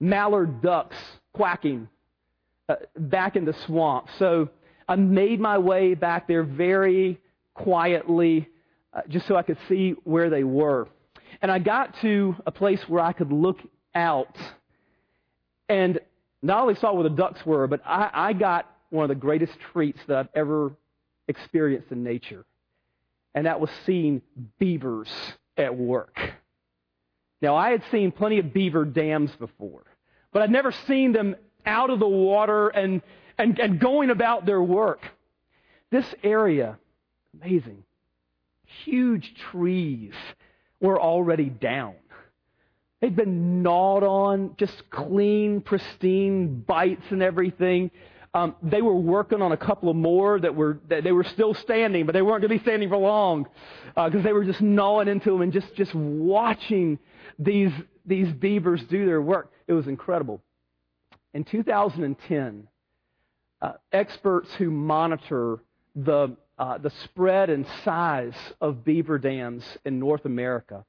mallard 0.00 0.62
ducks 0.62 0.96
quacking 1.32 1.88
uh, 2.68 2.76
back 2.96 3.34
in 3.34 3.44
the 3.44 3.54
swamp. 3.66 4.06
So 4.18 4.50
I 4.88 4.96
made 4.96 5.40
my 5.40 5.58
way 5.58 5.94
back 5.94 6.28
there 6.28 6.44
very 6.44 7.20
quietly, 7.54 8.48
uh, 8.92 9.02
just 9.08 9.26
so 9.26 9.36
I 9.36 9.42
could 9.42 9.58
see 9.68 9.94
where 10.04 10.30
they 10.30 10.44
were. 10.44 10.88
And 11.42 11.50
I 11.50 11.58
got 11.58 11.94
to 12.02 12.36
a 12.46 12.52
place 12.52 12.80
where 12.88 13.02
I 13.02 13.12
could 13.12 13.32
look 13.32 13.58
out. 13.96 14.36
And 15.68 15.98
not 16.42 16.62
only 16.62 16.76
saw 16.76 16.92
where 16.92 17.02
the 17.02 17.10
ducks 17.10 17.44
were, 17.44 17.66
but 17.66 17.80
I, 17.84 18.10
I 18.12 18.32
got 18.34 18.70
one 18.90 19.02
of 19.02 19.08
the 19.08 19.16
greatest 19.16 19.54
treats 19.72 19.98
that 20.06 20.16
I've 20.16 20.28
ever 20.34 20.72
experienced 21.26 21.90
in 21.90 22.04
nature. 22.04 22.44
And 23.34 23.46
that 23.46 23.60
was 23.60 23.70
seeing 23.84 24.22
beavers 24.58 25.08
at 25.56 25.76
work. 25.76 26.16
Now, 27.42 27.56
I 27.56 27.70
had 27.70 27.82
seen 27.90 28.12
plenty 28.12 28.38
of 28.38 28.52
beaver 28.52 28.84
dams 28.84 29.30
before, 29.36 29.82
but 30.32 30.42
I'd 30.42 30.50
never 30.50 30.72
seen 30.72 31.12
them 31.12 31.36
out 31.66 31.90
of 31.90 31.98
the 31.98 32.08
water 32.08 32.68
and, 32.68 33.02
and, 33.36 33.58
and 33.58 33.80
going 33.80 34.10
about 34.10 34.46
their 34.46 34.62
work. 34.62 35.00
This 35.90 36.06
area, 36.22 36.78
amazing. 37.42 37.82
Huge 38.84 39.34
trees 39.50 40.14
were 40.80 41.00
already 41.00 41.50
down. 41.50 41.94
They'd 43.00 43.16
been 43.16 43.62
gnawed 43.62 44.02
on, 44.02 44.54
just 44.56 44.90
clean, 44.90 45.60
pristine 45.60 46.60
bites 46.60 47.04
and 47.10 47.22
everything. 47.22 47.90
Um, 48.32 48.54
they 48.62 48.82
were 48.82 48.96
working 48.96 49.42
on 49.42 49.52
a 49.52 49.56
couple 49.56 49.90
of 49.90 49.96
more 49.96 50.38
that 50.40 50.54
were 50.54 50.78
that 50.88 51.04
they 51.04 51.12
were 51.12 51.24
still 51.24 51.54
standing, 51.54 52.06
but 52.06 52.12
they 52.12 52.22
weren't 52.22 52.40
going 52.40 52.50
to 52.52 52.58
be 52.58 52.62
standing 52.62 52.88
for 52.88 52.96
long 52.96 53.46
because 53.94 54.20
uh, 54.20 54.22
they 54.22 54.32
were 54.32 54.44
just 54.44 54.60
gnawing 54.60 55.08
into 55.08 55.30
them 55.30 55.42
and 55.42 55.52
just 55.52 55.74
just 55.74 55.94
watching 55.94 56.98
these 57.38 57.72
these 58.04 58.30
beavers 58.32 58.82
do 58.90 59.06
their 59.06 59.22
work. 59.22 59.52
It 59.66 59.72
was 59.72 59.86
incredible. 59.86 60.42
In 61.32 61.44
2010, 61.44 62.68
uh, 63.60 63.72
experts 63.92 64.48
who 64.58 64.70
monitor 64.70 65.58
the 65.94 66.36
uh, 66.58 66.78
the 66.78 66.90
spread 67.04 67.50
and 67.50 67.66
size 67.84 68.36
of 68.60 68.84
beaver 68.84 69.18
dams 69.18 69.64
in 69.84 69.98
North 69.98 70.24
America 70.24 70.84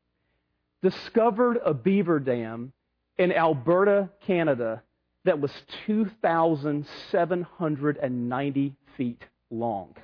discovered 0.82 1.60
a 1.64 1.74
beaver 1.74 2.20
dam 2.20 2.74
in 3.18 3.32
Alberta, 3.32 4.10
Canada, 4.26 4.84
that 5.26 5.42
was 5.42 5.52
2,790 5.86 8.76
feet 8.96 9.24
long. 9.50 9.96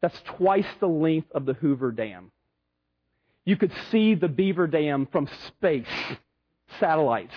That's 0.00 0.20
twice 0.36 0.66
the 0.80 0.86
length 0.86 1.32
of 1.32 1.46
the 1.46 1.54
Hoover 1.54 1.90
Dam. 1.90 2.30
You 3.44 3.56
could 3.56 3.72
see 3.90 4.14
the 4.14 4.28
beaver 4.28 4.66
dam 4.66 5.06
from 5.10 5.28
space, 5.46 5.86
satellites. 6.78 7.34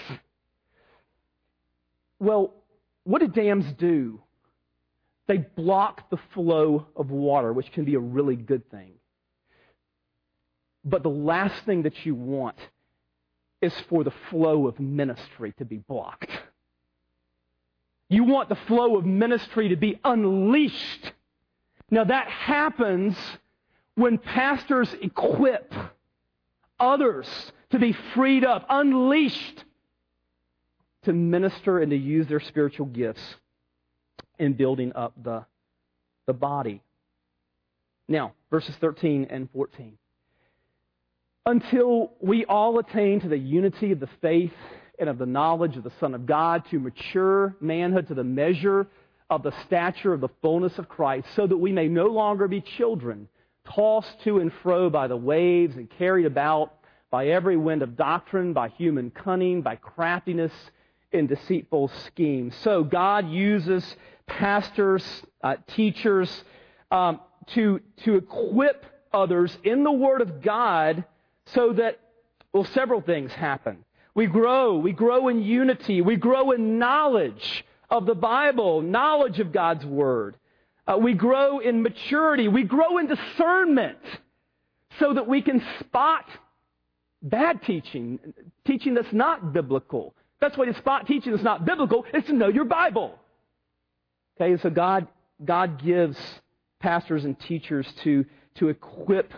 Well, 2.20 2.54
what 3.04 3.20
do 3.20 3.28
dams 3.28 3.66
do? 3.78 4.22
They 5.28 5.38
block 5.38 6.10
the 6.10 6.20
flow 6.34 6.88
of 6.96 7.10
water, 7.10 7.54
which 7.54 7.72
can 7.72 7.86
be 7.86 7.96
a 7.96 8.00
really 8.00 8.36
good 8.36 8.70
thing. 8.70 8.92
But 10.88 11.04
the 11.04 11.10
last 11.10 11.66
thing 11.66 11.82
that 11.82 12.06
you 12.06 12.16
want 12.16 12.56
is 13.62 13.74
for 13.90 14.06
the 14.06 14.14
flow 14.30 14.68
of 14.68 14.80
ministry 14.80 15.54
to 15.58 15.66
be 15.66 15.78
blocked. 15.78 16.32
You 18.08 18.24
want 18.24 18.48
the 18.48 18.56
flow 18.56 18.96
of 18.96 19.06
ministry 19.06 19.68
to 19.70 19.76
be 19.76 20.00
unleashed. 20.06 21.12
Now 21.92 22.06
that 22.06 22.30
happens 22.30 23.18
when 23.96 24.18
pastors 24.18 24.94
equip 25.02 25.74
others 26.80 27.28
to 27.72 27.80
be 27.80 27.92
freed 28.14 28.46
up, 28.46 28.66
unleashed 28.70 29.66
to 31.04 31.12
minister 31.12 31.80
and 31.80 31.90
to 31.90 31.98
use 31.98 32.28
their 32.28 32.40
spiritual 32.40 32.86
gifts 32.86 33.36
in 34.40 34.54
building 34.54 34.94
up 34.96 35.12
the, 35.22 35.46
the 36.28 36.34
body. 36.34 36.82
Now, 38.08 38.36
verses 38.50 38.76
13 38.80 39.28
and 39.30 39.50
14 39.52 39.98
until 41.48 42.12
we 42.20 42.44
all 42.44 42.78
attain 42.78 43.22
to 43.22 43.30
the 43.30 43.38
unity 43.38 43.94
of 43.94 44.02
the 44.02 44.10
faith 44.22 44.52
and 45.00 45.08
of 45.08 45.18
the 45.18 45.26
knowledge 45.26 45.78
of 45.78 45.84
the 45.84 45.94
Son 45.98 46.14
of 46.14 46.26
God, 46.26 46.64
to 46.70 46.78
mature 46.78 47.56
manhood 47.62 48.10
to 48.10 48.14
the 48.14 48.24
measure 48.24 48.86
of 49.30 49.44
the 49.44 49.54
stature 49.66 50.14
of 50.14 50.20
the 50.20 50.28
fullness 50.42 50.78
of 50.78 50.90
Christ, 50.90 51.26
so 51.38 51.48
that 51.48 51.56
we 51.56 51.72
may 51.72 51.88
no 51.88 52.08
longer 52.08 52.50
be 52.50 52.60
children, 52.60 53.30
tossed 53.66 54.22
to 54.26 54.40
and 54.40 54.52
fro 54.62 54.90
by 54.90 55.08
the 55.08 55.16
waves 55.16 55.78
and 55.78 55.90
carried 55.90 56.26
about 56.26 56.74
by 57.10 57.28
every 57.28 57.56
wind 57.56 57.82
of 57.82 57.96
doctrine, 57.96 58.52
by 58.52 58.68
human 58.68 59.10
cunning, 59.10 59.62
by 59.62 59.78
craftiness 59.78 60.52
in 61.14 61.28
deceitful 61.28 61.90
schemes. 62.08 62.54
So 62.62 62.84
God 62.84 63.30
uses 63.30 63.96
pastors, 64.26 65.06
uh, 65.42 65.56
teachers, 65.68 66.44
um, 66.92 67.22
to, 67.54 67.80
to 68.04 68.16
equip 68.16 68.86
others 69.14 69.58
in 69.64 69.86
the 69.86 69.92
Word 69.92 70.20
of 70.20 70.42
God 70.42 71.06
so 71.54 71.74
that, 71.74 72.00
well, 72.54 72.66
several 72.66 73.02
things 73.02 73.32
happen. 73.32 73.84
We 74.16 74.26
grow. 74.26 74.78
We 74.78 74.94
grow 74.94 75.28
in 75.28 75.42
unity. 75.44 76.02
We 76.02 76.16
grow 76.16 76.52
in 76.52 76.80
knowledge 76.80 77.66
of 77.90 78.06
the 78.06 78.16
Bible, 78.16 78.82
knowledge 78.82 79.40
of 79.40 79.52
God's 79.52 79.86
Word. 79.86 80.38
Uh, 80.88 80.98
we 80.98 81.14
grow 81.14 81.60
in 81.60 81.84
maturity. 81.84 82.48
We 82.48 82.64
grow 82.64 82.98
in 82.98 83.08
discernment 83.08 84.00
so 85.00 85.14
that 85.14 85.28
we 85.28 85.42
can 85.42 85.62
spot 85.80 86.26
bad 87.22 87.62
teaching, 87.64 88.20
teaching 88.66 88.94
that's 88.94 89.14
not 89.14 89.54
biblical. 89.54 90.16
That's 90.40 90.58
why 90.58 90.66
to 90.66 90.74
spot 90.76 91.08
teaching 91.08 91.32
that's 91.32 91.44
not 91.44 91.66
biblical 91.66 92.06
is 92.14 92.24
to 92.26 92.34
know 92.34 92.48
your 92.48 92.66
Bible. 92.66 93.20
Okay, 94.40 94.62
so 94.62 94.70
God, 94.70 95.08
God 95.44 95.84
gives 95.84 96.18
pastors 96.80 97.26
and 97.26 97.40
teachers 97.40 97.88
to, 98.04 98.26
to 98.56 98.70
equip 98.70 99.34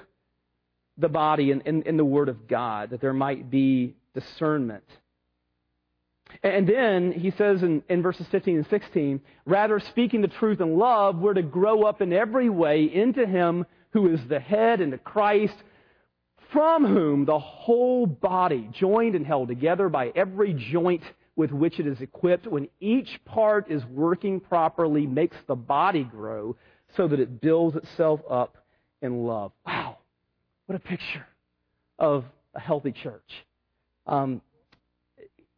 the 1.00 1.10
body 1.10 1.52
in, 1.52 1.62
in, 1.62 1.84
in 1.84 1.98
the 1.98 2.06
Word 2.06 2.30
of 2.30 2.48
God, 2.48 2.92
that 2.92 3.02
there 3.02 3.14
might 3.14 3.50
be 3.50 3.96
discernment. 4.14 4.84
And 6.44 6.68
then 6.68 7.12
he 7.12 7.32
says 7.32 7.64
in, 7.64 7.84
in 7.90 8.02
verses 8.02 8.28
15 8.30 8.58
and 8.58 8.68
16, 8.68 9.22
rather 9.46 9.80
speaking 9.80 10.22
the 10.22 10.28
truth 10.28 10.62
in 10.62 10.78
love, 10.78 11.18
we're 11.18 11.34
to 11.34 11.42
grow 11.42 11.84
up 11.84 12.02
in 12.02 12.14
every 12.14 12.50
way 12.50 12.84
into 12.84 13.26
him 13.26 13.66
who 13.92 14.14
is 14.14 14.20
the 14.28 14.40
head, 14.40 14.82
into 14.82 14.98
Christ, 14.98 15.56
from 16.52 16.86
whom 16.86 17.26
the 17.26 17.40
whole 17.40 18.06
body, 18.06 18.70
joined 18.74 19.16
and 19.16 19.26
held 19.26 19.48
together 19.48 19.90
by 19.90 20.12
every 20.16 20.54
joint 20.54 21.04
with 21.36 21.52
which 21.52 21.80
it 21.80 21.88
is 21.88 22.02
equipped, 22.02 22.48
when 22.48 22.68
each 22.80 23.20
part 23.26 23.72
is 23.72 23.84
working 23.86 24.40
properly, 24.40 25.08
makes 25.08 25.38
the 25.48 25.56
body 25.56 26.04
grow 26.04 26.56
so 26.98 27.08
that 27.08 27.20
it 27.20 27.40
builds 27.40 27.76
itself 27.76 28.20
up 28.30 28.58
in 29.02 29.24
love. 29.26 29.52
Wow, 29.66 29.99
what 30.70 30.76
a 30.76 30.80
picture 30.80 31.26
of 31.98 32.26
a 32.54 32.60
healthy 32.60 32.92
church. 32.92 33.44
Um, 34.06 34.40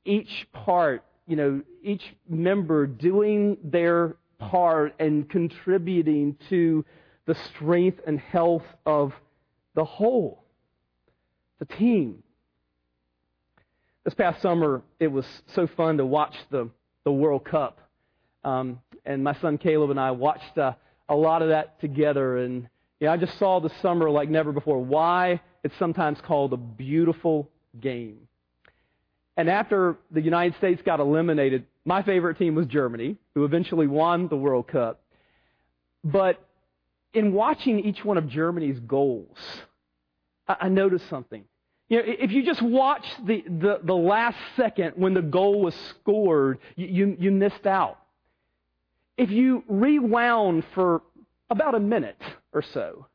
each 0.06 0.48
part, 0.54 1.04
you 1.28 1.36
know, 1.36 1.62
each 1.84 2.04
member 2.30 2.88
doing 2.88 3.58
their 3.62 4.16
part 4.40 4.96
and 5.00 5.30
contributing 5.30 6.38
to 6.48 6.86
the 7.26 7.36
strength 7.50 8.00
and 8.08 8.22
health 8.22 8.64
of 8.86 9.12
the 9.76 9.84
whole, 9.84 10.46
the 11.60 11.66
team. 11.66 12.24
This 14.06 14.14
past 14.14 14.42
summer, 14.42 14.82
it 14.98 15.08
was 15.08 15.26
so 15.54 15.68
fun 15.68 15.98
to 15.98 16.06
watch 16.06 16.36
the, 16.52 16.70
the 17.04 17.12
World 17.12 17.44
Cup. 17.44 17.82
Um, 18.46 18.80
and 19.04 19.22
my 19.26 19.34
son 19.42 19.58
Caleb 19.58 19.90
and 19.90 20.00
I 20.00 20.12
watched 20.12 20.58
uh, 20.58 20.72
a 21.10 21.16
lot 21.16 21.42
of 21.42 21.50
that 21.50 21.82
together. 21.82 22.38
And 22.38 22.70
know, 23.08 23.14
I 23.14 23.18
just 23.18 23.38
saw 23.40 23.60
the 23.60 23.72
summer 23.82 24.10
like 24.10 24.30
never 24.30 24.52
before. 24.52 24.80
Why 24.80 25.42
it's 25.64 25.78
sometimes 25.78 26.20
called 26.22 26.54
a 26.54 26.58
beautiful 26.58 27.50
game. 27.80 28.28
And 29.38 29.50
after 29.50 29.98
the 30.12 30.22
United 30.22 30.56
States 30.58 30.82
got 30.86 31.00
eliminated, 31.00 31.66
my 31.86 32.04
favorite 32.04 32.38
team 32.38 32.56
was 32.56 32.66
Germany, 32.68 33.18
who 33.34 33.46
eventually 33.46 33.88
won 33.88 34.28
the 34.28 34.36
World 34.36 34.68
Cup. 34.68 35.02
But 36.04 36.44
in 37.14 37.34
watching 37.34 37.80
each 37.80 38.04
one 38.04 38.18
of 38.18 38.28
Germany's 38.28 38.80
goals, 38.80 39.38
I, 40.48 40.58
I 40.62 40.70
noticed 40.70 41.08
something. 41.10 41.44
You 41.90 41.98
know, 41.98 42.04
if 42.06 42.32
you 42.32 42.44
just 42.44 42.62
watch 42.62 43.06
the, 43.26 43.44
the, 43.48 43.80
the, 43.84 43.96
last 43.96 44.38
second 44.56 44.94
when 44.96 45.14
the 45.14 45.22
goal 45.22 45.62
was 45.62 45.76
scored, 45.90 46.60
you, 46.76 46.88
you, 46.88 47.18
you 47.20 47.32
missed 47.32 47.66
out. 47.66 48.00
If 49.18 49.30
you 49.30 49.64
rewound 49.68 50.64
for 50.74 51.02
about 51.50 51.76
a 51.76 51.80
minute 51.80 52.22
or 52.54 52.62
so, 52.62 53.08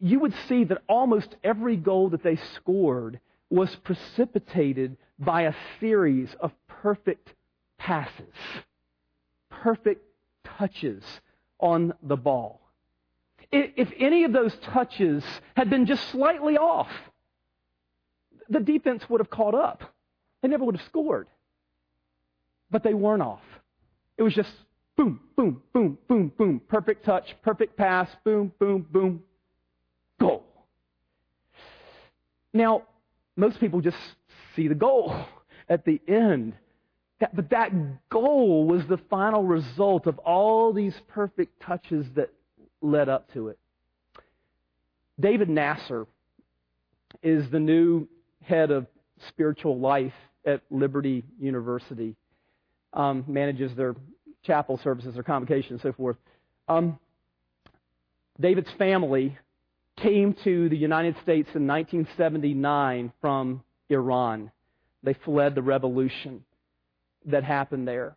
you 0.00 0.20
would 0.20 0.34
see 0.48 0.64
that 0.64 0.82
almost 0.88 1.36
every 1.42 1.76
goal 1.76 2.10
that 2.10 2.22
they 2.22 2.36
scored 2.56 3.20
was 3.50 3.74
precipitated 3.76 4.96
by 5.18 5.42
a 5.42 5.54
series 5.80 6.34
of 6.40 6.52
perfect 6.66 7.32
passes, 7.78 8.34
perfect 9.50 10.04
touches 10.44 11.02
on 11.60 11.94
the 12.02 12.16
ball. 12.16 12.60
If 13.52 13.92
any 13.98 14.24
of 14.24 14.32
those 14.32 14.54
touches 14.56 15.24
had 15.56 15.70
been 15.70 15.86
just 15.86 16.08
slightly 16.10 16.58
off, 16.58 16.90
the 18.48 18.60
defense 18.60 19.08
would 19.08 19.20
have 19.20 19.30
caught 19.30 19.54
up. 19.54 19.94
They 20.42 20.48
never 20.48 20.64
would 20.64 20.76
have 20.76 20.86
scored. 20.86 21.28
But 22.70 22.82
they 22.82 22.94
weren't 22.94 23.22
off. 23.22 23.42
It 24.18 24.22
was 24.22 24.34
just 24.34 24.50
boom, 24.96 25.20
boom, 25.36 25.62
boom, 25.72 25.98
boom, 26.08 26.32
boom. 26.36 26.60
Perfect 26.68 27.04
touch, 27.04 27.34
perfect 27.42 27.76
pass, 27.76 28.08
boom, 28.24 28.52
boom, 28.58 28.86
boom, 28.90 29.22
goal. 30.20 30.44
Now, 32.52 32.82
most 33.36 33.58
people 33.60 33.80
just 33.80 33.98
see 34.54 34.68
the 34.68 34.74
goal 34.74 35.26
at 35.68 35.84
the 35.84 36.00
end. 36.06 36.54
but 37.32 37.50
that 37.50 37.72
goal 38.10 38.66
was 38.66 38.86
the 38.86 38.98
final 39.08 39.44
result 39.44 40.06
of 40.06 40.18
all 40.18 40.72
these 40.72 40.94
perfect 41.08 41.60
touches 41.60 42.06
that 42.14 42.30
led 42.80 43.08
up 43.08 43.32
to 43.32 43.48
it. 43.48 43.58
David 45.18 45.48
Nasser 45.48 46.06
is 47.22 47.48
the 47.50 47.60
new 47.60 48.08
head 48.42 48.70
of 48.70 48.86
spiritual 49.28 49.78
life 49.78 50.12
at 50.44 50.60
Liberty 50.70 51.24
University, 51.40 52.14
um, 52.92 53.24
manages 53.26 53.74
their 53.74 53.94
chapel 54.44 54.78
services, 54.78 55.16
or 55.18 55.22
convocation, 55.22 55.72
and 55.72 55.80
so 55.80 55.92
forth. 55.92 56.16
Um, 56.68 56.98
David's 58.40 58.70
family 58.78 59.38
came 59.96 60.34
to 60.44 60.68
the 60.68 60.76
United 60.76 61.14
States 61.22 61.48
in 61.54 61.66
1979 61.66 63.12
from 63.20 63.62
Iran. 63.88 64.50
They 65.02 65.14
fled 65.14 65.54
the 65.54 65.62
revolution 65.62 66.44
that 67.26 67.44
happened 67.44 67.86
there. 67.86 68.16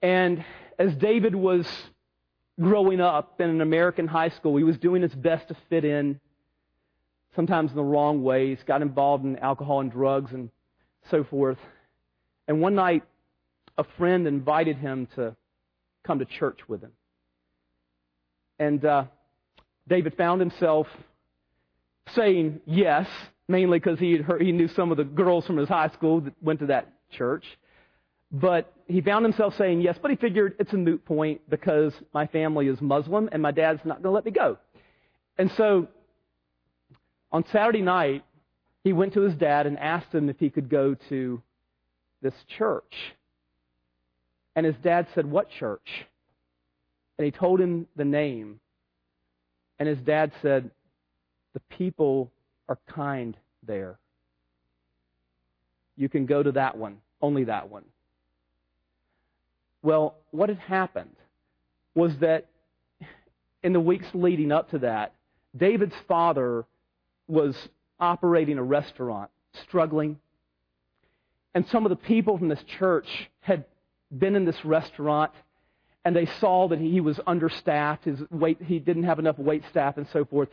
And 0.00 0.44
as 0.78 0.94
David 0.96 1.34
was 1.34 1.66
growing 2.60 3.00
up 3.00 3.40
in 3.40 3.48
an 3.48 3.60
American 3.60 4.06
high 4.06 4.30
school, 4.30 4.56
he 4.56 4.64
was 4.64 4.76
doing 4.78 5.02
his 5.02 5.14
best 5.14 5.48
to 5.48 5.56
fit 5.70 5.84
in, 5.84 6.20
sometimes 7.36 7.70
in 7.70 7.76
the 7.76 7.84
wrong 7.84 8.22
ways, 8.22 8.58
got 8.66 8.82
involved 8.82 9.24
in 9.24 9.38
alcohol 9.38 9.80
and 9.80 9.92
drugs 9.92 10.32
and 10.32 10.50
so 11.10 11.24
forth. 11.24 11.58
And 12.48 12.60
one 12.60 12.74
night, 12.74 13.04
a 13.78 13.84
friend 13.98 14.26
invited 14.26 14.76
him 14.76 15.08
to 15.16 15.36
come 16.04 16.18
to 16.18 16.24
church 16.24 16.60
with 16.68 16.82
him. 16.82 16.92
And 18.58 18.84
uh, 18.84 19.04
David 19.88 20.16
found 20.16 20.40
himself 20.40 20.86
saying 22.14 22.60
yes, 22.66 23.08
mainly 23.48 23.78
because 23.78 23.98
he, 23.98 24.18
he 24.40 24.52
knew 24.52 24.68
some 24.68 24.90
of 24.90 24.96
the 24.96 25.04
girls 25.04 25.46
from 25.46 25.56
his 25.56 25.68
high 25.68 25.88
school 25.88 26.20
that 26.20 26.34
went 26.42 26.60
to 26.60 26.66
that 26.66 26.92
church. 27.10 27.44
But 28.30 28.72
he 28.86 29.00
found 29.00 29.24
himself 29.24 29.54
saying 29.58 29.82
yes, 29.82 29.98
but 30.00 30.10
he 30.10 30.16
figured 30.16 30.56
it's 30.58 30.72
a 30.72 30.76
moot 30.76 31.04
point 31.04 31.42
because 31.50 31.92
my 32.14 32.26
family 32.26 32.68
is 32.68 32.80
Muslim 32.80 33.28
and 33.30 33.42
my 33.42 33.50
dad's 33.50 33.80
not 33.84 34.02
going 34.02 34.04
to 34.04 34.10
let 34.10 34.24
me 34.24 34.30
go. 34.30 34.58
And 35.38 35.50
so 35.56 35.88
on 37.30 37.44
Saturday 37.52 37.82
night, 37.82 38.24
he 38.84 38.92
went 38.92 39.14
to 39.14 39.20
his 39.20 39.34
dad 39.34 39.66
and 39.66 39.78
asked 39.78 40.14
him 40.14 40.28
if 40.28 40.38
he 40.38 40.50
could 40.50 40.68
go 40.68 40.94
to 41.08 41.42
this 42.20 42.34
church. 42.56 42.94
And 44.54 44.66
his 44.66 44.76
dad 44.82 45.06
said, 45.14 45.26
What 45.26 45.48
church? 45.50 46.06
And 47.18 47.24
he 47.24 47.30
told 47.30 47.60
him 47.60 47.86
the 47.96 48.04
name. 48.04 48.60
And 49.78 49.88
his 49.88 49.98
dad 49.98 50.32
said, 50.42 50.70
The 51.54 51.60
people 51.76 52.30
are 52.68 52.78
kind 52.88 53.36
there. 53.66 53.98
You 55.96 56.08
can 56.08 56.26
go 56.26 56.42
to 56.42 56.52
that 56.52 56.76
one, 56.76 56.98
only 57.20 57.44
that 57.44 57.70
one. 57.70 57.84
Well, 59.82 60.16
what 60.30 60.48
had 60.48 60.58
happened 60.58 61.16
was 61.94 62.16
that 62.20 62.46
in 63.62 63.72
the 63.72 63.80
weeks 63.80 64.06
leading 64.14 64.52
up 64.52 64.70
to 64.70 64.78
that, 64.80 65.14
David's 65.56 65.94
father 66.08 66.64
was 67.28 67.54
operating 68.00 68.58
a 68.58 68.62
restaurant, 68.62 69.30
struggling. 69.66 70.18
And 71.54 71.66
some 71.68 71.84
of 71.84 71.90
the 71.90 71.96
people 71.96 72.38
from 72.38 72.48
this 72.48 72.62
church 72.78 73.06
had 73.40 73.64
been 74.16 74.36
in 74.36 74.44
this 74.44 74.64
restaurant 74.64 75.32
and 76.04 76.14
they 76.16 76.26
saw 76.40 76.68
that 76.68 76.80
he 76.80 77.00
was 77.00 77.20
understaffed, 77.26 78.04
his 78.04 78.20
wait, 78.30 78.60
he 78.60 78.78
didn't 78.78 79.04
have 79.04 79.18
enough 79.18 79.38
wait 79.38 79.62
staff 79.70 79.96
and 79.96 80.06
so 80.12 80.24
forth. 80.24 80.48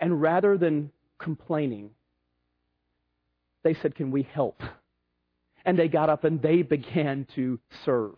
And 0.00 0.20
rather 0.20 0.58
than 0.58 0.90
complaining, 1.18 1.90
they 3.62 3.74
said, 3.74 3.94
Can 3.94 4.10
we 4.10 4.22
help? 4.22 4.62
And 5.64 5.78
they 5.78 5.88
got 5.88 6.10
up 6.10 6.24
and 6.24 6.42
they 6.42 6.62
began 6.62 7.26
to 7.36 7.58
serve. 7.84 8.16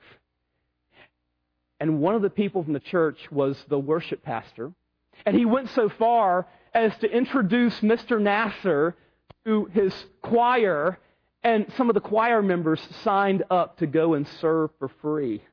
And 1.78 2.00
one 2.00 2.14
of 2.14 2.22
the 2.22 2.30
people 2.30 2.64
from 2.64 2.72
the 2.72 2.80
church 2.80 3.18
was 3.30 3.62
the 3.68 3.78
worship 3.78 4.22
pastor. 4.22 4.72
And 5.24 5.36
he 5.36 5.44
went 5.44 5.70
so 5.70 5.88
far 5.88 6.46
as 6.74 6.96
to 6.98 7.10
introduce 7.10 7.80
Mr. 7.80 8.20
Nasser 8.20 8.96
to 9.44 9.66
his 9.66 9.94
choir, 10.22 10.98
and 11.46 11.72
some 11.76 11.88
of 11.88 11.94
the 11.94 12.00
choir 12.00 12.42
members 12.42 12.80
signed 13.04 13.44
up 13.50 13.78
to 13.78 13.86
go 13.86 14.14
and 14.14 14.26
serve 14.40 14.70
for 14.80 14.88
free 15.00 15.44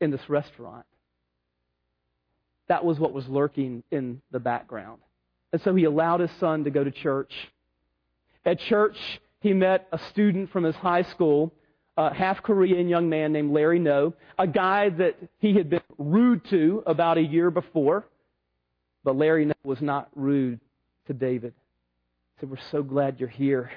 in 0.00 0.12
this 0.12 0.20
restaurant. 0.28 0.86
That 2.68 2.84
was 2.84 3.00
what 3.00 3.12
was 3.12 3.26
lurking 3.26 3.82
in 3.90 4.22
the 4.30 4.38
background. 4.38 5.00
And 5.52 5.60
so 5.62 5.74
he 5.74 5.82
allowed 5.82 6.20
his 6.20 6.30
son 6.38 6.62
to 6.62 6.70
go 6.70 6.84
to 6.84 6.92
church. 6.92 7.32
At 8.44 8.60
church, 8.60 8.96
he 9.40 9.52
met 9.52 9.88
a 9.90 9.98
student 10.10 10.52
from 10.52 10.62
his 10.62 10.76
high 10.76 11.02
school, 11.02 11.52
a 11.96 12.14
half 12.14 12.40
Korean 12.44 12.88
young 12.88 13.08
man 13.08 13.32
named 13.32 13.52
Larry 13.52 13.80
No, 13.80 14.14
a 14.38 14.46
guy 14.46 14.90
that 14.90 15.16
he 15.38 15.54
had 15.54 15.68
been 15.68 15.80
rude 15.98 16.44
to 16.50 16.84
about 16.86 17.18
a 17.18 17.22
year 17.22 17.50
before. 17.50 18.06
But 19.02 19.16
Larry 19.16 19.46
No 19.46 19.54
was 19.64 19.80
not 19.80 20.08
rude 20.14 20.60
to 21.08 21.14
David. 21.14 21.52
He 22.36 22.40
said, 22.40 22.50
We're 22.50 22.58
so 22.70 22.84
glad 22.84 23.18
you're 23.18 23.28
here. 23.28 23.72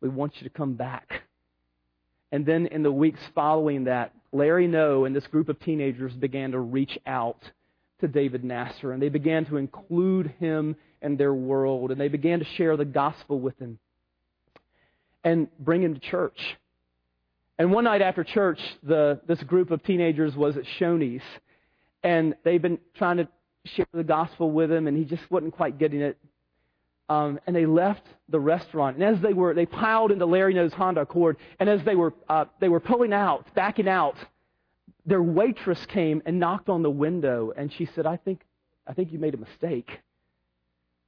We 0.00 0.08
want 0.08 0.34
you 0.36 0.44
to 0.44 0.50
come 0.50 0.74
back. 0.74 1.22
And 2.32 2.44
then 2.44 2.66
in 2.66 2.82
the 2.82 2.92
weeks 2.92 3.20
following 3.34 3.84
that, 3.84 4.12
Larry 4.32 4.66
No 4.66 5.04
and 5.04 5.14
this 5.14 5.26
group 5.28 5.48
of 5.48 5.60
teenagers 5.60 6.12
began 6.12 6.50
to 6.52 6.58
reach 6.58 6.98
out 7.06 7.38
to 8.00 8.08
David 8.08 8.44
Nasser, 8.44 8.92
and 8.92 9.00
they 9.00 9.08
began 9.08 9.44
to 9.46 9.56
include 9.56 10.34
him 10.40 10.76
in 11.00 11.16
their 11.16 11.32
world, 11.32 11.90
and 11.90 12.00
they 12.00 12.08
began 12.08 12.40
to 12.40 12.44
share 12.44 12.76
the 12.76 12.84
gospel 12.84 13.38
with 13.38 13.58
him 13.58 13.78
and 15.22 15.48
bring 15.58 15.82
him 15.82 15.94
to 15.94 16.00
church. 16.00 16.38
And 17.58 17.70
one 17.70 17.84
night 17.84 18.02
after 18.02 18.24
church, 18.24 18.60
the, 18.82 19.20
this 19.28 19.42
group 19.44 19.70
of 19.70 19.82
teenagers 19.84 20.34
was 20.34 20.56
at 20.56 20.64
Shoney's, 20.78 21.22
and 22.02 22.34
they've 22.44 22.60
been 22.60 22.78
trying 22.94 23.18
to 23.18 23.28
share 23.64 23.86
the 23.92 24.04
gospel 24.04 24.50
with 24.50 24.70
him, 24.70 24.88
and 24.88 24.96
he 24.96 25.04
just 25.04 25.22
wasn't 25.30 25.54
quite 25.54 25.78
getting 25.78 26.00
it. 26.00 26.18
Um, 27.08 27.38
and 27.46 27.54
they 27.54 27.66
left 27.66 28.06
the 28.28 28.40
restaurant. 28.40 28.96
And 28.96 29.04
as 29.04 29.20
they 29.20 29.32
were, 29.32 29.52
they 29.54 29.66
piled 29.66 30.10
into 30.10 30.26
Larry 30.26 30.54
No's 30.54 30.72
Honda 30.72 31.02
Accord. 31.02 31.36
And 31.58 31.68
as 31.68 31.84
they 31.84 31.94
were, 31.94 32.14
uh, 32.28 32.46
they 32.60 32.68
were 32.68 32.80
pulling 32.80 33.12
out, 33.12 33.46
backing 33.54 33.88
out, 33.88 34.16
their 35.04 35.22
waitress 35.22 35.84
came 35.86 36.22
and 36.24 36.40
knocked 36.40 36.68
on 36.68 36.82
the 36.82 36.90
window. 36.90 37.52
And 37.56 37.72
she 37.72 37.86
said, 37.94 38.06
"I 38.06 38.16
think, 38.16 38.40
I 38.86 38.94
think 38.94 39.12
you 39.12 39.18
made 39.18 39.34
a 39.34 39.38
mistake." 39.38 39.90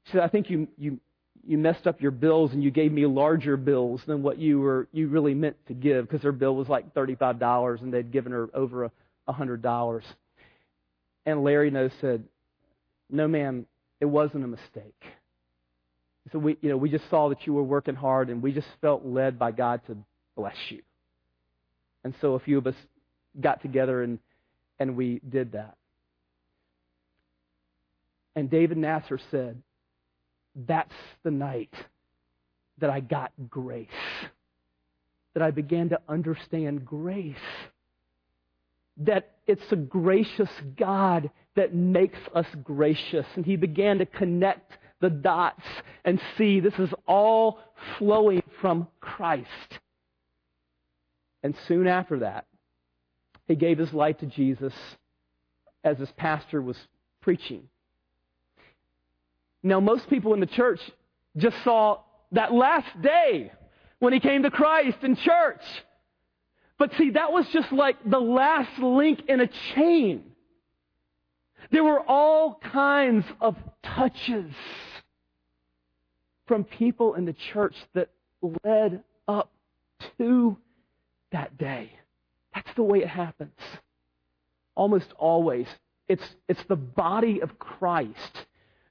She 0.05 0.13
said, 0.13 0.21
"I 0.21 0.29
think 0.29 0.51
you, 0.51 0.69
you, 0.77 1.01
you 1.47 1.57
messed 1.57 1.87
up 1.87 2.03
your 2.03 2.11
bills 2.11 2.53
and 2.53 2.63
you 2.63 2.71
gave 2.71 2.93
me 2.93 3.07
larger 3.07 3.57
bills 3.57 4.03
than 4.07 4.23
what 4.23 4.39
you 4.39 4.61
were, 4.61 4.89
you 4.93 5.09
really 5.09 5.35
meant 5.35 5.57
to 5.69 5.75
give 5.75 6.07
because 6.07 6.23
her 6.23 6.33
bill 6.33 6.55
was 6.55 6.69
like 6.69 6.93
thirty-five 6.93 7.39
dollars 7.39 7.81
and 7.81 7.93
they'd 7.93 8.13
given 8.13 8.33
her 8.33 8.51
over 8.53 8.85
a, 8.85 8.91
a 9.29 9.33
hundred 9.33 9.63
dollars." 9.63 10.05
And 11.25 11.43
Larry 11.43 11.71
No 11.71 11.89
said, 12.03 12.23
"No, 13.09 13.27
ma'am, 13.27 13.67
it 13.99 14.05
wasn't 14.05 14.45
a 14.45 14.49
mistake." 14.49 15.03
So 16.33 16.39
we, 16.39 16.57
you 16.61 16.69
know, 16.69 16.77
we 16.77 16.91
just 16.91 17.09
saw 17.09 17.29
that 17.29 17.47
you 17.47 17.53
were 17.53 17.63
working 17.63 17.95
hard, 17.95 18.31
and 18.31 18.43
we 18.43 18.53
just 18.53 18.67
felt 18.81 19.05
led 19.05 19.39
by 19.39 19.53
God 19.53 19.81
to 19.87 19.97
bless 20.37 20.57
you. 20.71 20.83
And 22.05 22.15
so 22.21 22.35
a 22.35 22.39
few 22.41 22.59
of 22.59 22.67
us 22.67 22.75
got 23.41 23.63
together 23.63 24.03
and 24.03 24.19
and 24.79 24.97
we 24.97 25.21
did 25.29 25.53
that. 25.53 25.77
And 28.35 28.51
David 28.51 28.77
Nasser 28.77 29.19
said, 29.31 29.63
"That's 30.55 30.95
the 31.23 31.31
night 31.31 31.73
that 32.79 32.91
I 32.91 33.01
got 33.01 33.33
grace. 33.49 33.89
That 35.35 35.43
I 35.43 35.51
began 35.51 35.89
to 35.89 36.01
understand 36.09 36.85
grace. 36.85 37.37
That 38.99 39.37
it's 39.47 39.73
a 39.73 39.77
gracious 39.77 40.51
God 40.77 41.31
that 41.55 41.75
makes 41.75 42.19
us 42.35 42.47
gracious." 42.63 43.27
And 43.35 43.45
he 43.45 43.57
began 43.57 43.99
to 43.99 44.07
connect 44.07 44.77
the 45.01 45.11
dots 45.11 45.65
and 46.05 46.21
see 46.37 46.61
this 46.61 46.79
is 46.79 46.93
all 47.07 47.61
flowing 47.99 48.43
from 48.61 48.89
Christ. 49.01 49.81
And 51.43 51.55
soon 51.69 51.87
after 51.87 52.21
that, 52.21 52.47
he 53.47 53.55
gave 53.55 53.79
his 53.79 53.93
life 53.93 54.19
to 54.19 54.27
Jesus 54.27 54.73
as 55.85 55.99
his 55.99 56.11
pastor 56.13 56.61
was 56.61 56.77
preaching. 57.21 57.69
Now, 59.63 59.81
most 59.81 60.09
people 60.09 60.35
in 60.35 60.41
the 60.41 60.47
church 60.47 60.81
just 61.37 61.57
saw 61.63 62.01
that 62.33 62.53
last 62.53 63.01
day 63.03 63.53
when 63.99 64.13
he 64.13 64.21
came 64.21 64.43
to 64.43 64.51
Christ 64.51 64.99
in 65.03 65.17
church. 65.17 65.63
But 66.79 66.93
see, 66.99 67.11
that 67.11 67.33
was 67.33 67.47
just 67.53 67.73
like 67.73 67.97
the 68.05 68.19
last 68.19 68.79
link 68.79 69.23
in 69.29 69.41
a 69.41 69.49
chain. 69.75 70.25
There 71.71 71.85
were 71.85 72.01
all 72.01 72.61
kinds 72.73 73.25
of 73.41 73.57
touches 73.83 74.53
from 76.47 76.65
people 76.65 77.15
in 77.15 77.25
the 77.25 77.35
church 77.53 77.75
that 77.95 78.11
led 78.65 79.03
up 79.27 79.51
to 80.19 80.57
that 81.33 81.59
day. 81.59 81.93
That's 82.55 82.73
the 82.77 82.83
way 82.83 83.01
it 83.01 83.09
happens. 83.09 83.59
Almost 84.75 85.13
always. 85.19 85.67
It's, 86.09 86.23
it's 86.49 86.63
the 86.69 86.77
body 86.77 87.41
of 87.41 87.59
Christ 87.59 88.47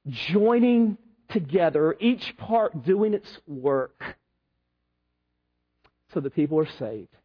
joining 0.07 0.97
together, 1.29 1.95
each 1.99 2.35
part 2.37 2.83
doing 2.83 3.13
its 3.13 3.39
work, 3.47 4.03
so 6.13 6.19
that 6.19 6.35
people 6.35 6.59
are 6.59 6.69
saved 6.77 7.15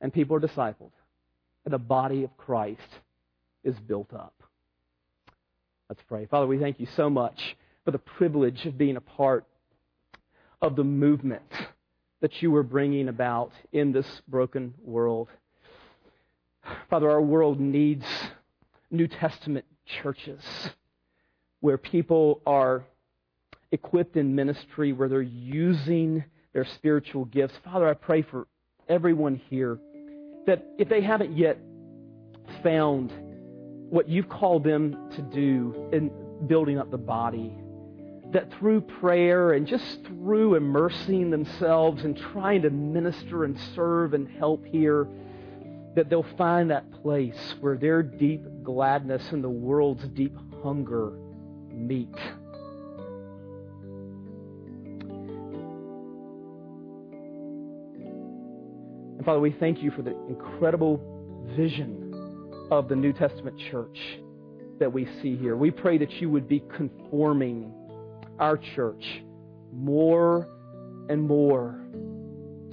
and 0.00 0.12
people 0.12 0.36
are 0.36 0.40
discipled, 0.40 0.92
and 1.64 1.74
the 1.74 1.78
body 1.78 2.24
of 2.24 2.36
Christ 2.36 2.80
is 3.62 3.78
built 3.80 4.12
up. 4.14 4.34
Let's 5.90 6.02
pray. 6.06 6.24
Father, 6.26 6.46
we 6.46 6.56
thank 6.56 6.78
you 6.78 6.86
so 6.94 7.10
much 7.10 7.56
for 7.84 7.90
the 7.90 7.98
privilege 7.98 8.64
of 8.64 8.78
being 8.78 8.96
a 8.96 9.00
part 9.00 9.44
of 10.62 10.76
the 10.76 10.84
movement 10.84 11.42
that 12.20 12.40
you 12.40 12.52
were 12.52 12.62
bringing 12.62 13.08
about 13.08 13.50
in 13.72 13.90
this 13.90 14.06
broken 14.28 14.74
world. 14.84 15.26
Father, 16.88 17.10
our 17.10 17.20
world 17.20 17.58
needs 17.58 18.04
New 18.92 19.08
Testament 19.08 19.64
churches 20.00 20.40
where 21.58 21.76
people 21.76 22.40
are 22.46 22.84
equipped 23.72 24.16
in 24.16 24.36
ministry, 24.36 24.92
where 24.92 25.08
they're 25.08 25.22
using 25.22 26.22
their 26.52 26.66
spiritual 26.76 27.24
gifts. 27.24 27.54
Father, 27.64 27.88
I 27.88 27.94
pray 27.94 28.22
for 28.22 28.46
everyone 28.88 29.42
here 29.50 29.76
that 30.46 30.64
if 30.78 30.88
they 30.88 31.00
haven't 31.00 31.36
yet 31.36 31.58
found 32.62 33.12
what 33.90 34.08
you've 34.08 34.28
called 34.28 34.64
them 34.64 35.10
to 35.16 35.22
do 35.22 35.88
in 35.92 36.10
building 36.46 36.78
up 36.78 36.90
the 36.90 36.98
body, 36.98 37.52
that 38.32 38.50
through 38.52 38.80
prayer 38.80 39.52
and 39.52 39.66
just 39.66 40.04
through 40.04 40.54
immersing 40.54 41.30
themselves 41.30 42.04
and 42.04 42.16
trying 42.16 42.62
to 42.62 42.70
minister 42.70 43.44
and 43.44 43.58
serve 43.74 44.14
and 44.14 44.28
help 44.28 44.64
here, 44.64 45.08
that 45.96 46.08
they'll 46.08 46.22
find 46.38 46.70
that 46.70 46.88
place 47.02 47.54
where 47.60 47.76
their 47.76 48.02
deep 48.02 48.42
gladness 48.62 49.32
and 49.32 49.42
the 49.42 49.50
world's 49.50 50.06
deep 50.08 50.36
hunger 50.62 51.10
meet. 51.72 52.14
And 59.16 59.24
Father, 59.26 59.40
we 59.40 59.50
thank 59.50 59.82
you 59.82 59.90
for 59.90 60.02
the 60.02 60.16
incredible 60.28 61.02
vision 61.56 62.09
of 62.70 62.88
the 62.88 62.96
New 62.96 63.12
Testament 63.12 63.58
church 63.70 63.98
that 64.78 64.92
we 64.92 65.06
see 65.20 65.36
here. 65.36 65.56
We 65.56 65.70
pray 65.70 65.98
that 65.98 66.10
you 66.12 66.30
would 66.30 66.48
be 66.48 66.62
conforming 66.76 67.72
our 68.38 68.56
church 68.56 69.04
more 69.72 70.48
and 71.08 71.22
more 71.22 71.78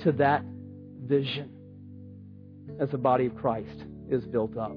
to 0.03 0.11
that 0.13 0.43
vision 1.03 1.51
as 2.79 2.89
the 2.91 2.97
body 2.97 3.25
of 3.25 3.35
Christ 3.35 3.85
is 4.09 4.23
built 4.25 4.57
up. 4.57 4.75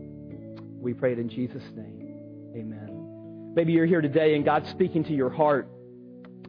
We 0.81 0.95
pray 0.95 1.13
it 1.13 1.19
in 1.19 1.29
Jesus' 1.29 1.63
name. 1.77 2.53
Amen. 2.57 3.53
Maybe 3.55 3.73
you're 3.73 3.87
here 3.87 4.01
today 4.01 4.35
and 4.35 4.45
God's 4.45 4.71
speaking 4.71 5.05
to 5.05 5.13
your 5.13 5.31
heart 5.31 5.69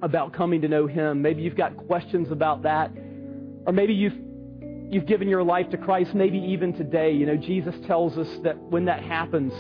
about 0.02 0.34
coming 0.34 0.62
to 0.62 0.68
know 0.68 0.88
Him. 0.88 1.22
Maybe 1.22 1.42
you've 1.42 1.58
got 1.58 1.76
questions 1.76 2.32
about 2.32 2.64
that. 2.64 2.92
Or 3.66 3.74
maybe 3.74 3.94
you've 3.94 4.18
you've 4.92 5.06
given 5.06 5.28
your 5.30 5.42
life 5.42 5.70
to 5.70 5.78
Christ, 5.78 6.14
maybe 6.14 6.38
even 6.38 6.74
today. 6.74 7.12
You 7.14 7.26
know, 7.26 7.38
Jesus 7.38 7.74
tells 7.88 8.18
us 8.18 8.28
that 8.44 8.58
when 8.58 8.86
that 8.86 9.02
happens, 9.02 9.54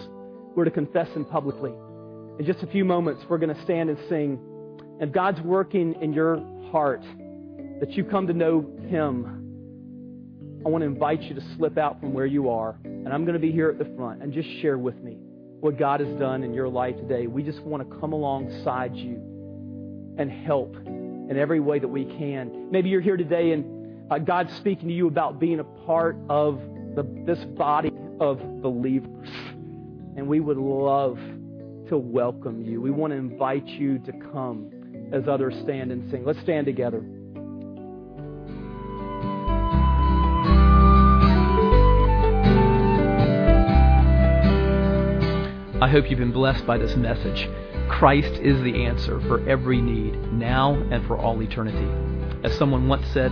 we're 0.56 0.66
to 0.66 0.72
confess 0.72 1.08
Him 1.10 1.26
publicly. 1.26 1.72
In 2.38 2.46
just 2.46 2.62
a 2.64 2.68
few 2.68 2.84
moments, 2.84 3.24
we're 3.30 3.38
going 3.38 3.56
to 3.56 3.62
stand 3.64 3.90
and 3.90 3.98
sing 4.10 4.40
And 5.00 5.12
God's 5.12 5.42
working 5.42 5.96
in 6.02 6.14
your 6.14 6.38
heart, 6.72 7.04
that 7.80 7.92
you've 7.92 8.10
come 8.10 8.28
to 8.28 8.34
know 8.34 8.70
Him, 8.88 10.62
I 10.66 10.70
want 10.70 10.84
to 10.84 10.86
invite 10.86 11.24
you 11.24 11.34
to 11.34 11.42
slip 11.56 11.78
out 11.78 12.00
from 12.00 12.14
where 12.14 12.28
you 12.28 12.50
are. 12.50 12.78
And 12.84 13.08
I'm 13.08 13.24
going 13.24 13.34
to 13.34 13.40
be 13.40 13.52
here 13.52 13.70
at 13.70 13.80
the 13.80 13.92
front 13.96 14.22
and 14.22 14.32
just 14.32 14.48
share 14.62 14.78
with 14.78 15.02
me 15.02 15.18
what 15.60 15.80
God 15.80 16.02
has 16.02 16.20
done 16.20 16.44
in 16.44 16.54
your 16.54 16.68
life 16.68 16.96
today. 16.98 17.26
We 17.28 17.42
just 17.42 17.62
want 17.62 17.90
to 17.90 18.00
come 18.00 18.14
alongside 18.14 18.96
you 18.96 19.16
and 20.20 20.30
help 20.30 20.76
in 20.76 21.38
every 21.38 21.60
way 21.60 21.80
that 21.80 21.88
we 21.88 22.06
can. 22.06 22.70
Maybe 22.70 22.90
you're 22.90 23.02
here 23.02 23.18
today 23.18 23.54
and 23.54 23.81
uh, 24.12 24.20
God's 24.20 24.54
speaking 24.58 24.90
to 24.90 24.94
you 24.94 25.08
about 25.08 25.40
being 25.40 25.62
a 25.62 25.64
part 25.64 26.18
of 26.30 26.60
the, 26.96 27.04
this 27.26 27.40
body 27.46 27.92
of 28.20 28.62
believers. 28.62 29.30
And 30.18 30.28
we 30.28 30.42
would 30.42 30.58
love 30.58 31.18
to 31.88 31.98
welcome 31.98 32.62
you. 32.62 32.82
We 32.82 32.92
want 32.92 33.12
to 33.12 33.18
invite 33.18 33.66
you 33.68 34.00
to 34.00 34.12
come 34.12 34.70
as 35.14 35.30
others 35.30 35.58
stand 35.64 35.94
and 35.94 36.12
sing. 36.12 36.26
Let's 36.26 36.42
stand 36.42 36.66
together. 36.66 37.02
I 45.82 45.88
hope 45.88 46.10
you've 46.10 46.20
been 46.20 46.34
blessed 46.34 46.68
by 46.68 46.78
this 46.78 46.96
message. 46.98 47.50
Christ 47.90 48.34
is 48.34 48.62
the 48.62 48.86
answer 48.86 49.22
for 49.22 49.48
every 49.50 49.82
need, 49.82 50.16
now 50.34 50.74
and 50.92 51.06
for 51.08 51.18
all 51.18 51.42
eternity. 51.42 51.90
As 52.44 52.56
someone 52.58 52.88
once 52.88 53.08
said, 53.08 53.32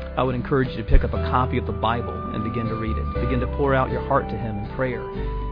I 0.17 0.23
would 0.23 0.35
encourage 0.35 0.69
you 0.69 0.77
to 0.77 0.83
pick 0.83 1.03
up 1.03 1.13
a 1.13 1.23
copy 1.29 1.57
of 1.57 1.65
the 1.65 1.71
Bible 1.71 2.13
and 2.33 2.43
begin 2.43 2.67
to 2.67 2.75
read 2.75 2.97
it. 2.97 3.13
Begin 3.13 3.39
to 3.39 3.47
pour 3.57 3.73
out 3.73 3.91
your 3.91 4.01
heart 4.01 4.27
to 4.29 4.37
Him 4.37 4.59
in 4.59 4.75
prayer. 4.75 5.01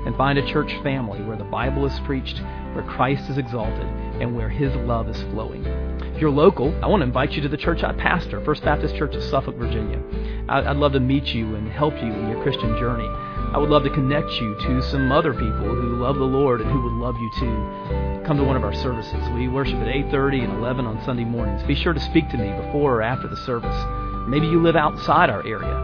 And 0.05 0.15
find 0.15 0.37
a 0.37 0.47
church 0.47 0.71
family 0.81 1.21
where 1.21 1.37
the 1.37 1.43
Bible 1.43 1.85
is 1.85 1.99
preached, 2.01 2.39
where 2.73 2.83
Christ 2.83 3.29
is 3.29 3.37
exalted, 3.37 3.85
and 4.21 4.35
where 4.35 4.49
His 4.49 4.73
love 4.75 5.09
is 5.09 5.21
flowing. 5.31 5.65
If 5.65 6.21
you're 6.21 6.29
local, 6.29 6.73
I 6.83 6.87
want 6.87 7.01
to 7.01 7.05
invite 7.05 7.31
you 7.31 7.41
to 7.41 7.49
the 7.49 7.57
church 7.57 7.83
I 7.83 7.93
pastor, 7.93 8.43
First 8.43 8.63
Baptist 8.63 8.95
Church 8.95 9.15
of 9.15 9.23
Suffolk, 9.23 9.55
Virginia. 9.55 10.01
I'd 10.49 10.75
love 10.75 10.93
to 10.93 10.99
meet 10.99 11.33
you 11.33 11.55
and 11.55 11.69
help 11.69 11.93
you 11.95 12.11
in 12.11 12.29
your 12.29 12.41
Christian 12.43 12.77
journey. 12.77 13.07
I 13.07 13.57
would 13.57 13.69
love 13.69 13.83
to 13.83 13.89
connect 13.89 14.29
you 14.33 14.55
to 14.55 14.81
some 14.83 15.11
other 15.11 15.33
people 15.33 15.73
who 15.73 15.95
love 15.95 16.17
the 16.17 16.23
Lord 16.23 16.61
and 16.61 16.69
who 16.69 16.81
would 16.81 16.93
love 16.93 17.15
you 17.17 17.31
too. 17.39 18.23
Come 18.25 18.37
to 18.37 18.43
one 18.43 18.55
of 18.55 18.63
our 18.63 18.73
services. 18.73 19.29
We 19.33 19.47
worship 19.47 19.75
at 19.75 19.87
8:30 19.87 20.43
and 20.43 20.53
11 20.53 20.85
on 20.85 21.01
Sunday 21.03 21.23
mornings. 21.23 21.63
Be 21.63 21.75
sure 21.75 21.93
to 21.93 21.99
speak 21.99 22.29
to 22.29 22.37
me 22.37 22.51
before 22.61 22.97
or 22.97 23.01
after 23.01 23.27
the 23.27 23.37
service. 23.37 23.98
Maybe 24.27 24.47
you 24.47 24.61
live 24.61 24.75
outside 24.75 25.29
our 25.29 25.45
area. 25.45 25.75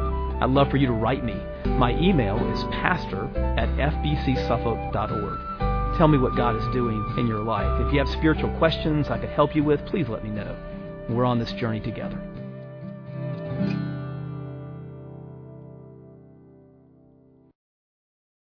I'd 0.41 0.49
love 0.49 0.69
for 0.69 0.77
you 0.77 0.88
to 0.88 0.93
write 0.93 1.23
me. 1.23 1.36
My 1.65 1.91
email 1.91 2.38
is 2.53 2.63
pastor 2.65 3.25
at 3.38 3.69
fbcsuffolk.org. 3.69 5.97
Tell 5.97 6.07
me 6.07 6.17
what 6.17 6.36
God 6.36 6.57
is 6.57 6.67
doing 6.73 7.05
in 7.17 7.27
your 7.27 7.43
life. 7.43 7.81
If 7.81 7.93
you 7.93 7.99
have 7.99 8.09
spiritual 8.09 8.55
questions 8.57 9.09
I 9.09 9.17
could 9.17 9.29
help 9.29 9.55
you 9.55 9.63
with, 9.63 9.86
please 9.86 10.09
let 10.09 10.23
me 10.23 10.29
know. 10.29 10.55
We're 11.09 11.25
on 11.25 11.39
this 11.39 11.53
journey 11.53 11.79
together. 11.79 12.19